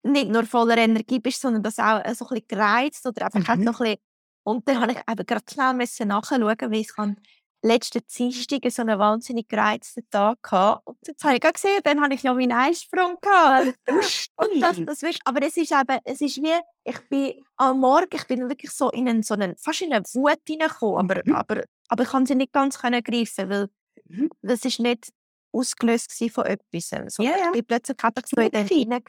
[0.02, 3.56] nicht nur voller Energie bist, sondern dass auch äh, so ein bisschen gereizt oder einfach
[3.56, 3.64] Mhm.
[3.64, 3.96] so ein bisschen
[4.42, 7.14] und dann habe ich eben gerade schnell nachschauen, weil ich habe
[7.62, 10.80] letzten Dienstag so einen wahnsinnig gereizten Tag hatte.
[10.84, 13.74] Und jetzt habe ich gerade gesehen, dann habe ich ja meinen Einsprung gehabt.
[14.36, 18.08] Und das, das wirklich, aber es ist eben, es ist wie, ich bin am Morgen,
[18.14, 21.34] ich bin wirklich so in einen, so einen, fast in eine Wut hineingekommen, aber, Mhm.
[21.34, 23.68] aber, aber ich konnte sie nicht ganz können greifen, weil
[24.08, 24.30] Mhm.
[24.42, 25.10] das ist nicht
[25.52, 26.90] ausgelöst von etwas.
[27.14, 27.46] So, Ja, ja.
[27.46, 29.02] Ich bin plötzlich einfach so in den hinein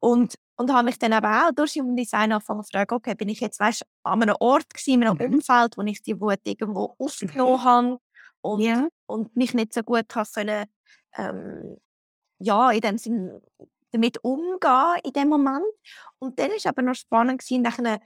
[0.00, 3.30] und, und habe mich dann eben auch durch Human Design angefangen zu fragen, okay, bin
[3.30, 5.34] ich jetzt weißt, an einem Ort gewesen, in einem Mhm.
[5.36, 7.98] Umfeld, wo ich die Wut irgendwo aufgenommen habe
[8.42, 8.86] und, Ja.
[9.06, 10.66] und mich nicht so gut habe können,
[11.16, 11.78] ähm,
[12.40, 13.40] ja, in dem Sinn
[13.92, 15.64] damit umgehen in dem Moment.
[16.18, 17.98] Und dann ist aber noch spannend gewesen, nachher,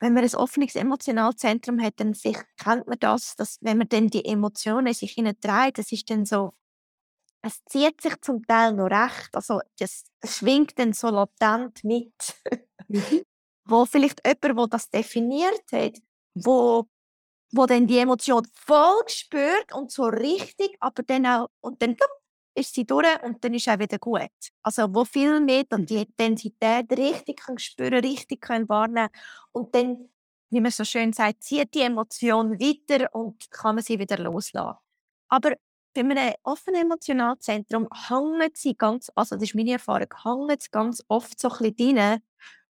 [0.00, 4.08] wenn man ein offenes emotionales Zentrum hat, dann kennt man das, dass wenn man dann
[4.08, 6.52] die Emotionen in sich hineinträgt, das ist dann so,
[7.44, 12.14] es zieht sich zum Teil noch recht, also das schwingt dann so latent mit,
[12.88, 13.24] Mhm.
[13.66, 15.98] wo vielleicht jemand, der das definiert hat,
[16.34, 16.86] wo,
[17.52, 21.96] wo dann die Emotion voll spürt und so richtig, aber dann auch, und dann
[22.56, 24.30] ist sie durch und dann ist auch wieder gut.
[24.62, 29.10] Also wo viel mehr dann die Intensität richtig kann spüren, richtig können wahrnehmen
[29.52, 30.10] und dann,
[30.50, 34.78] wie man so schön sagt, zieht die Emotion weiter und kann man sie wieder loslassen.
[35.28, 35.52] Aber
[35.94, 40.70] bei einem offenen emotionalen Zentrum hängen sie ganz, also das ist meine Erfahrung, hängen sie
[40.70, 42.20] ganz oft so ein bisschen drin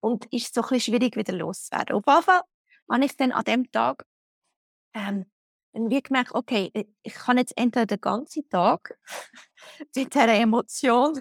[0.00, 1.96] und ist so ein bisschen schwierig wieder loszuwerden.
[1.96, 2.42] Auf jeden Fall
[2.90, 4.04] habe ich dann an dem Tag
[4.94, 5.26] ähm,
[5.72, 6.70] dann wie gemerkt, okay,
[7.02, 8.98] ich kann jetzt entweder den ganzen Tag
[9.94, 11.20] mit dieser Emotion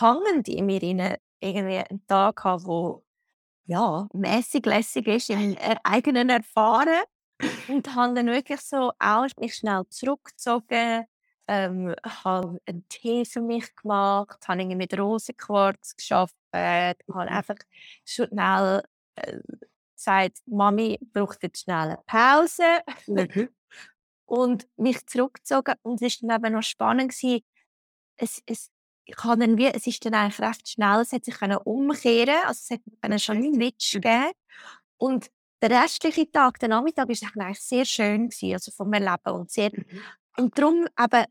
[0.00, 3.04] hängend in mir rein irgendwie einen Tag haben, wo
[3.66, 7.04] ja, mäßig lässig ist er- eigenen Erfahren
[7.68, 11.06] und habe dann wirklich so auch mich schnell zurückgezogen,
[11.48, 17.56] ähm, habe einen Tee für mich gemacht, habe irgendwie mit Rosenquarz geschafft, habe einfach
[18.04, 18.82] schnell
[19.16, 19.38] äh,
[19.96, 22.62] gesagt, Mami braucht jetzt schnell eine Pause
[23.06, 23.48] Mhm.
[24.26, 27.42] und mich zurückgezogen und es war dann eben noch spannend gewesen.
[28.16, 28.70] Es, es,
[29.04, 32.36] ich habe dann wie, es ist dann eigentlich recht schnell, es hat sich können umkehren,
[32.46, 34.32] also es hat einen schon einen Switch gegeben
[34.96, 35.30] und
[35.62, 39.70] der restliche Tag, der Nachmittag, war eigentlich sehr schön gewesen, also vom Erleben und sehr
[39.72, 40.02] Mhm.
[40.38, 41.24] Und darum eben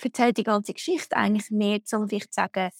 [0.00, 2.70] erzählt die ganze Geschichte eigentlich mehr, um zu sagen,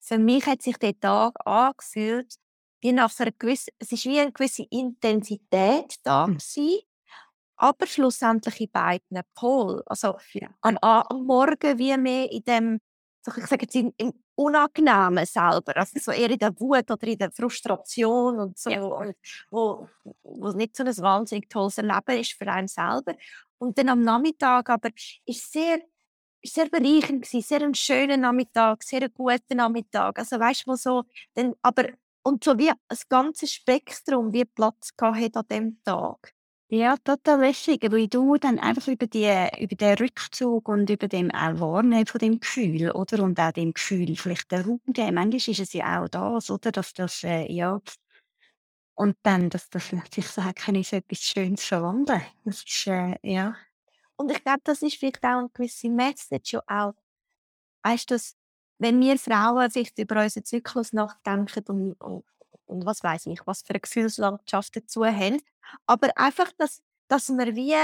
[0.00, 2.34] für mich hat sich der Tag angefühlt,
[2.80, 6.38] wie nach einer gewissen, es ist wie eine gewisse Intensität da Mhm.
[6.38, 6.80] gewesen,
[7.56, 9.82] aber schlussendlich in beiden Polen.
[9.86, 10.48] Also Ja.
[10.62, 10.78] am,
[11.26, 12.80] Morgen wie mehr in dem,
[13.24, 17.06] so ich sage jetzt, im, im Unangenehmen selber, also so eher in der Wut oder
[17.06, 18.82] in der Frustration und so, Ja.
[18.82, 19.14] und
[19.50, 19.88] wo,
[20.24, 23.14] wo es nicht so ein wahnsinnig tolles Erleben ist für einen selber.
[23.62, 24.90] Und dann am Nachmittag aber
[25.24, 25.78] ist sehr
[26.44, 30.18] ist sehr bereichernd gewesen, sehr ein schöner Nachmittag, sehr ein guter Nachmittag.
[30.18, 31.04] Also weißt du, so,
[31.34, 31.84] dann, aber
[32.24, 36.34] und so wie das ganze Spektrum wie Platz hat an dem Tag.
[36.70, 41.30] Ja, total lässig, weil du dann einfach über die über den Rückzug und über dem
[41.30, 43.22] auch Wahrnehmen von dem Gefühl, oder?
[43.22, 45.14] Und auch dem Gefühl vielleicht den Raum geben.
[45.14, 46.72] Manchmal ist es ja auch das, oder?
[46.72, 47.80] Dass das, äh, ja
[49.02, 50.24] und dann, dass das sich
[50.54, 52.22] können in so etwas Schönes verwandeln.
[52.44, 53.56] Das ist, äh, ja.
[54.14, 56.94] Und ich glaube, das ist vielleicht auch eine gewisse Message auch.
[57.82, 58.18] Weißt du,
[58.78, 62.24] wenn wir Frauen vielleicht über unseren Zyklus nachdenken und, und,
[62.66, 65.42] und was weiß ich, was für eine Gefühlslandschaft dazu haben,
[65.86, 67.74] aber einfach, dass, dass wir wie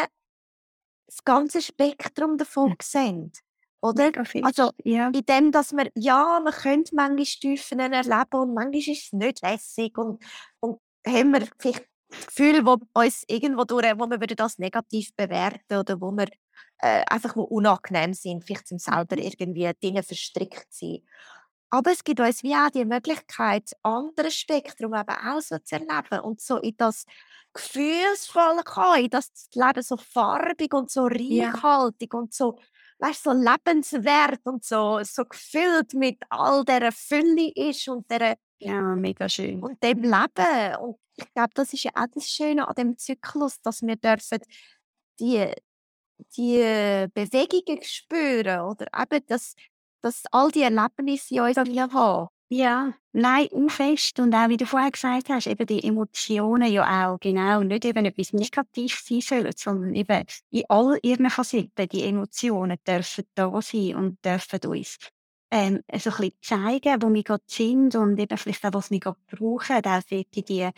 [1.07, 3.33] das ganze Spektrum davon sehen.
[3.81, 4.13] Oder?
[4.43, 5.09] Also, ja.
[5.09, 9.43] in dem, dass wir, ja, man könnte manchmal Tiefen erleben und manchmal ist es nicht
[9.43, 10.23] lässig und,
[10.61, 15.77] und haben wir vielleicht das Gefühl, wo uns irgendwo durch, wo wir das negativ bewerten
[15.79, 16.27] oder wo wir
[16.79, 21.03] äh, einfach wo unangenehm sind, vielleicht zum selber irgendwie Dinge verstrickt sind.
[21.71, 26.21] Aber es gibt uns wie auch die Möglichkeit, andere Spektrum eben auch so zu erleben
[26.23, 27.05] und so in das
[27.53, 31.51] Gefühlsvolle kommen, in das Leben so farbig und so Ja.
[31.53, 32.59] reichhaltig und so,
[33.01, 38.81] weißt, so lebenswert und so, so gefüllt mit all dieser Fülle ist und dieser Ja,
[38.97, 39.63] mega schön.
[39.63, 40.77] und dem Leben.
[40.81, 44.41] Und ich glaube, das ist ja auch das Schöne an dem Zyklus, dass wir dürfen
[45.21, 45.47] die,
[46.37, 49.55] die Bewegungen spüren oder eben, dass,
[50.01, 52.29] dass all die Erlebnisse in uns haben.
[52.51, 54.19] Ja, nein, fest.
[54.21, 58.07] Und auch, wie du vorher gesagt hast, eben die Emotionen ja auch, genau, nicht eben
[58.07, 63.97] etwas Negatives sein sollen, sondern eben in all ihren Facetten, die Emotionen dürfen da sein
[63.97, 64.99] und dürfen uns
[65.51, 69.01] ähm, so ein bisschen zeigen, wo wir gerade sind und eben vielleicht auch, was wir
[69.01, 69.85] gerade brauchen.
[69.85, 70.71] Auch die, die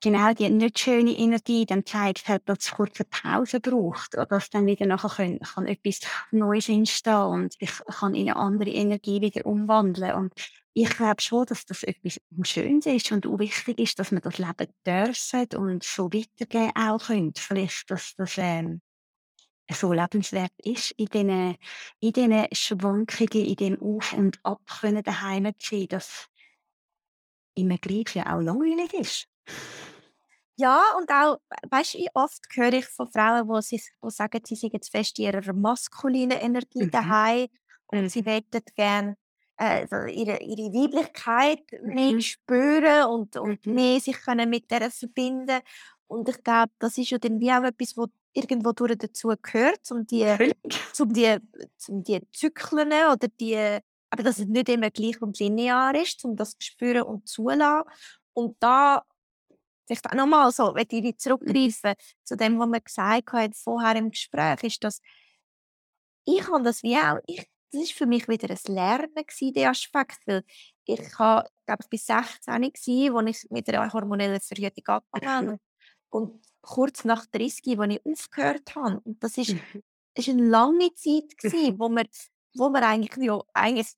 [0.00, 4.26] genau die nicht schöne Energie dann zeigt halt, dass es kurz eine Pause braucht oder
[4.26, 8.70] dass dann wieder nachher können, kann etwas Neues entstehen und ich kann in eine andere
[8.70, 10.32] Energie wieder umwandeln und
[10.74, 14.38] ich glaube schon, dass das etwas Schönes ist und auch wichtig ist, dass man das
[14.38, 17.32] Leben dürfen und so weitergeben auch können.
[17.36, 18.80] Vielleicht, dass das ähm,
[19.74, 21.56] so lebenswert ist, in diesen,
[22.00, 26.28] in diesen Schwankungen, in dem Auf und Ab können daheim zu sein, dass
[27.54, 29.28] immer gleich ja auch langweilig ist.
[30.56, 31.38] Ja, und auch,
[31.70, 35.18] weißt du, oft höre ich von Frauen, die, sich, die sagen, sie sind jetzt fest
[35.18, 36.90] in ihrer maskulinen Energie mhm.
[36.90, 37.46] daheim
[37.86, 38.08] und mhm.
[38.08, 39.16] sie möchten gerne
[39.60, 41.94] äh, ihre, ihre Weiblichkeit mhm.
[41.94, 43.74] mehr spüren und, und mhm.
[43.74, 45.60] mehr sich können mit der verbinden
[46.08, 49.90] Und ich glaube, das ist ja dann wie auch etwas, was irgendwo durch dazu gehört,
[49.90, 50.24] um die,
[50.98, 51.36] um die,
[51.88, 53.78] um die Zyklen oder die,
[54.10, 57.88] aber dass es nicht immer gleich und linear ist, um das zu spüren und zulassen.
[58.32, 59.02] Und da
[59.86, 61.18] vielleicht auch nochmal so, wenn ich mhm.
[61.18, 65.00] zurückgreifen zu dem, was wir gesagt haben vorher im Gespräch, ist, dass
[66.24, 69.70] ich habe das wie auch, ich, das ist für mich wieder ein Lernen gewesen, der
[69.70, 70.44] Aspekt, weil
[70.84, 75.60] ich habe, glaube ich, bis 16 gewesen, als ich mit einer hormonellen Verhütung angefangen habe.
[76.10, 79.00] Und kurz nach 30, als ich aufgehört habe.
[79.04, 79.82] Und das ist, mhm.
[80.14, 82.06] ist eine lange Zeit gewesen, wo man,
[82.54, 83.88] wo man eigentlich, ja, eigentlich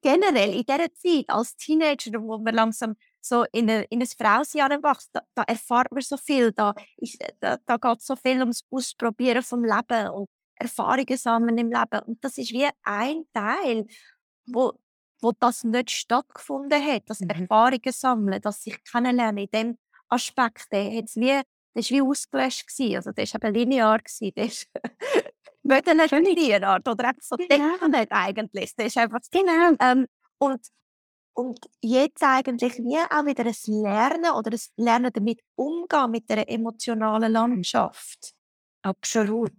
[0.00, 4.82] generell in dieser Zeit als Teenager, wo man langsam so in, eine, in ein Frausein
[4.82, 6.74] wächst, da, da, erfahrt man so viel, da,
[7.40, 12.00] da, da geht es so viel ums Ausprobieren vom Leben und Erfahrungen sammeln im Leben.
[12.06, 13.86] Und das ist wie ein Teil,
[14.46, 14.72] wo,
[15.20, 17.30] wo das nicht stattgefunden hat, das mhm.
[17.30, 19.78] Erfahrungen sammeln, das sich kennenlernen in dem
[20.12, 21.42] Aspekt, der, wie,
[21.74, 22.66] das war wie ausgelöscht.
[22.66, 22.96] Gewesen.
[22.96, 23.98] Also der war eben linear.
[23.98, 24.32] Gewesen.
[24.36, 24.68] Der ist
[25.62, 27.86] nicht linear oder einfach so genau.
[27.88, 28.74] nicht eigentlich.
[28.76, 29.76] Das ist einfach, genau.
[29.80, 30.06] Ähm,
[30.38, 30.60] und
[31.34, 36.48] und jetzt eigentlich wie auch wieder ein Lernen oder ein Lernen damit umgehen mit der
[36.50, 38.34] emotionalen Landschaft.
[38.82, 39.52] Absolut.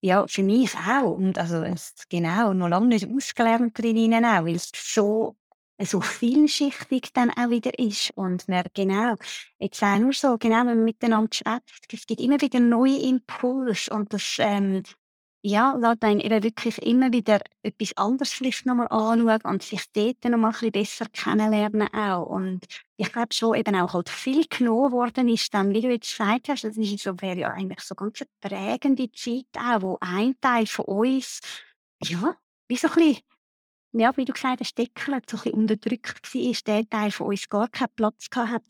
[0.00, 1.16] Ja, für mich auch.
[1.16, 5.36] Und also es genau, noch lange nicht ausgelernt drin auch, weil es so,
[5.84, 8.10] so vielschichtig dann auch wieder ist.
[8.14, 9.16] Und man, genau,
[9.58, 13.92] jetzt auch nur so, genau, wenn man miteinander schwätzt, es gibt immer wieder neue Impulse
[13.92, 14.82] und das, ähm,
[15.42, 20.24] ja, lässt einen eben wirklich immer wieder etwas anderes vielleicht nochmal anschauen und sich dort
[20.24, 22.26] noch mal ein bisschen besser kennenlernen auch.
[22.26, 22.66] Und
[22.96, 26.48] ich glaube schon eben auch halt viel genommen worden ist dann, wie du jetzt gesagt
[26.48, 30.66] hast, das ist insofern ja eigentlich so ganz eine prägende Zeit auch, wo ein Teil
[30.66, 31.40] von uns,
[32.02, 32.36] ja,
[32.68, 33.22] wie so ein bisschen
[33.98, 37.48] ja, wie du gesagt hast, Deckel so ein bisschen unterdrückt war, der Teil von uns
[37.48, 38.62] gar keinen Platz hat.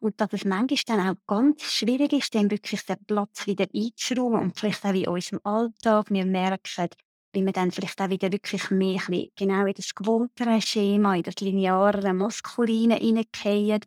[0.00, 4.40] Und dass es manchmal dann auch ganz schwierig ist, dann wirklich den Platz wieder einzuräumen
[4.40, 6.10] und vielleicht auch in unserem Alltag.
[6.10, 6.88] Wir merken,
[7.32, 9.00] wie wir dann vielleicht auch wieder wirklich mehr
[9.36, 13.80] genau in das gewohntere Schema, in das lineare, maskuline hineingehen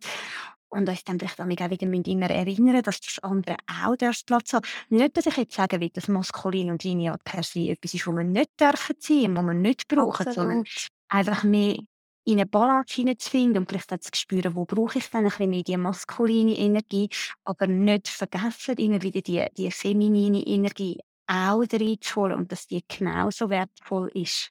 [0.70, 3.96] und uns dann vielleicht auch wieder immer erinnern dass das andere auch
[4.26, 4.66] Platz hat.
[4.88, 8.16] Nicht, dass ich jetzt sagen will, dass maskulin und linear per se etwas ist, was
[8.16, 10.34] wir nicht dürfen sein, was wir nicht brauchen, Absolut.
[10.34, 10.64] sondern
[11.08, 11.76] einfach mehr
[12.24, 15.50] in eine Balance hineinzufinden und vielleicht auch zu spüren, wo brauche ich dann ein bisschen
[15.50, 17.08] mehr die maskuline Energie,
[17.44, 23.48] aber nicht vergessen, immer wieder die, die feminine Energie auch reinzuholen und dass die genauso
[23.48, 24.50] wertvoll ist.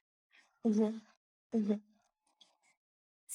[0.64, 1.00] Mhm.
[1.52, 1.82] Mhm.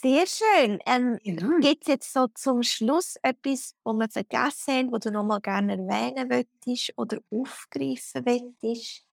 [0.04, 0.80] Sehr schön.
[0.86, 1.60] Ähm, Genau.
[1.60, 5.40] Gibt es jetzt so zum Schluss etwas, wo wir vergessen haben, wo du noch mal
[5.40, 9.06] gerne erwähnen möchtest oder aufgreifen möchtest?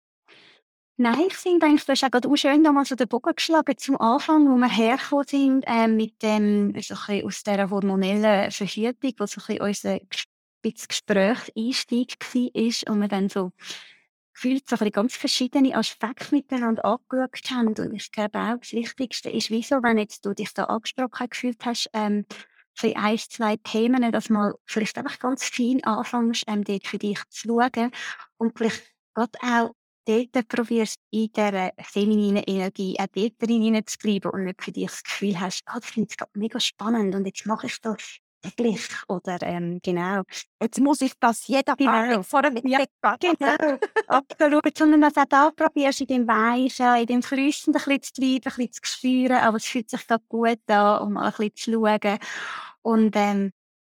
[0.96, 3.78] Nein, ich finde eigentlich, du hast auch gerade auch schön nochmal so den Bogen geschlagen
[3.78, 8.50] zum Anfang, wo wir hergekommen sind, ähm, mit dem, so ein bisschen aus dieser hormonellen
[8.50, 9.98] Verschiebung, wo so ein bisschen unser
[10.88, 13.52] Gesprächseinstieg war und wir dann so
[14.40, 17.74] gefühlt so ganz verschiedene Aspekte miteinander angeschaut haben.
[17.78, 21.64] Und ich glaube auch, das Wichtigste ist, wieso, wenn jetzt du dich da angesprochen gefühlt
[21.66, 22.24] hast, ähm,
[22.74, 27.18] für ein, zwei Themen, dass mal vielleicht einfach ganz fein anfängst, ähm, dort für dich
[27.28, 27.90] zu schauen
[28.38, 28.82] und vielleicht
[29.14, 29.74] gerade auch
[30.06, 35.38] dort probierst, in dieser femininen Energie auch dort zu und nicht für dich das Gefühl
[35.38, 39.80] hast, oh, das finde ich mega spannend und jetzt mache ich das täglich oder ähm,
[39.82, 40.22] genau.
[40.60, 42.22] Jetzt muss ich das jeder genau.
[42.22, 42.84] vor dem ja,
[43.20, 43.78] genau.
[44.06, 44.76] Absolut.
[44.76, 48.12] Sondern dass du auch da probierst, in dem Weichen, in dem Flüssen ein bisschen zu
[48.14, 51.30] treiben, ein bisschen zu spüren, aber es fühlt sich da gut an, um mal ein
[51.30, 52.18] bisschen zu schauen.
[52.82, 53.52] Und ähm,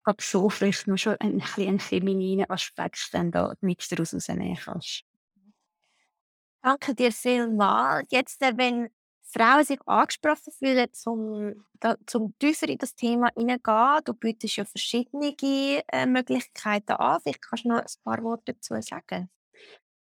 [0.04, 4.58] glaube so vielleicht nur schon ein bisschen einen femininen Aspekt dann da mit daraus rausnehmen
[4.58, 5.04] kannst.
[6.64, 8.08] Danke dir vielmals.
[8.12, 8.90] Jetzt, äh, wenn
[9.32, 14.02] Frauen sich angesprochen fühlen, zum, da, zum tiefer in das Thema hineingehen.
[14.04, 17.20] Du bietest ja verschiedene äh, Möglichkeiten an.
[17.22, 19.30] Vielleicht kannst du noch ein paar Worte dazu sagen.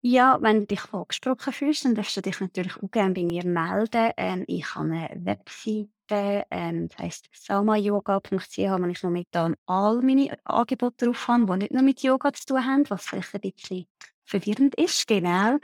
[0.03, 3.45] Ja, wenn du dich angesprochen fühlst, dann darfst du dich natürlich auch gerne bei mir
[3.45, 4.11] melden.
[4.17, 11.05] Ähm, ich habe eine Webseite, ähm, das heisst salmayoga.ch, wo ich momentan all meine Angebote
[11.05, 13.85] drauf habe, die nicht nur mit Yoga zu tun haben, was vielleicht ein bisschen
[14.25, 15.59] verwirrend ist, genau.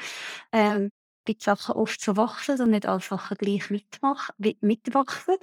[0.52, 0.92] Ähm,
[1.28, 4.30] bei Sachen oft so wachsen und nicht alle Sachen gleich mitmach,
[4.62, 5.36] mitwachsen.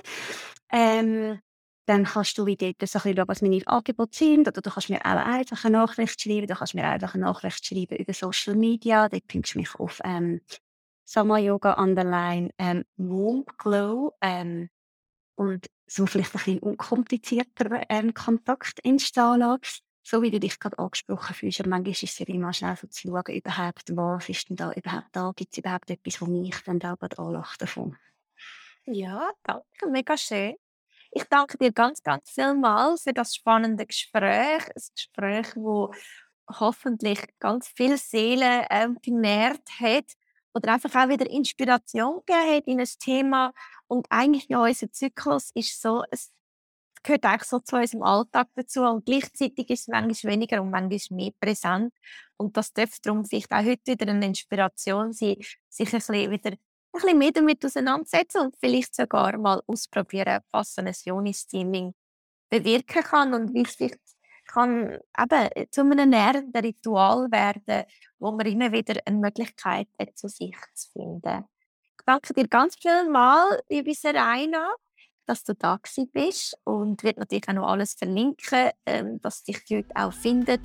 [0.73, 1.41] Ähm,
[1.87, 4.49] dann kannst du wieder so ein schauen, was meine Angebote sind.
[4.49, 6.47] Oder du kannst mir auch einfach eine Nachricht schreiben.
[6.47, 9.09] Du kannst mir einfach eine Nachricht schreiben über Social Media.
[9.09, 10.41] Dort findest du mich auf ähm,
[11.05, 14.15] Sama Yoga Underline ähm, Womb Glow.
[14.23, 14.71] Ähm,
[15.37, 19.83] und so vielleicht ein bisschen unkomplizierter ähm, Kontakt entstehen lassen.
[20.05, 21.61] So wie du dich gerade angesprochen fühlst.
[21.61, 24.71] Und manchmal ist es ja immer schnell so zu schauen, überhaupt, was ist denn da
[24.73, 25.33] überhaupt da?
[25.35, 27.97] Gibt es überhaupt etwas, wo mich dann da gerade anlacht davon?
[28.87, 30.57] Ja, danke, mega schön.
[31.11, 34.67] Ich danke dir ganz, ganz vielmals für das spannende Gespräch.
[34.67, 35.95] Ein Gespräch, wo
[36.51, 40.13] hoffentlich ganz viele Seelen ähm, genährt hat
[40.53, 43.53] oder einfach auch wieder Inspiration gegeben hat in ein Thema.
[43.87, 46.33] Und eigentlich ja, unser Zyklus ist so, es
[47.05, 51.01] gehört eigentlich so zu unserem Alltag dazu und gleichzeitig ist es manchmal weniger und manchmal
[51.11, 51.95] mehr präsent.
[52.37, 55.37] Und das dürfte darum vielleicht auch heute wieder eine Inspiration sein,
[55.69, 56.59] sich ein bisschen wieder ein
[56.93, 61.95] bisschen mehr damit auseinandersetzen und vielleicht sogar mal ausprobieren, was ein Joni-Steaming
[62.51, 63.99] bewirken kann und wie es vielleicht
[64.47, 67.85] kann eben zu einem nährenden Ritual werden,
[68.19, 71.45] wo man immer wieder eine Möglichkeit hat, zu sich zu finden.
[71.99, 74.75] Ich danke dir ganz vielmals, liebe Serena,
[75.27, 75.79] dass du da
[76.13, 80.61] bist und wird natürlich auch noch alles verlinken, ähm, dass dich die Leute auch findet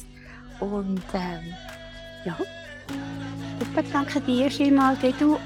[0.59, 1.53] und ähm,
[2.25, 2.37] ja.
[3.59, 5.37] Super, danke dir vielmals, du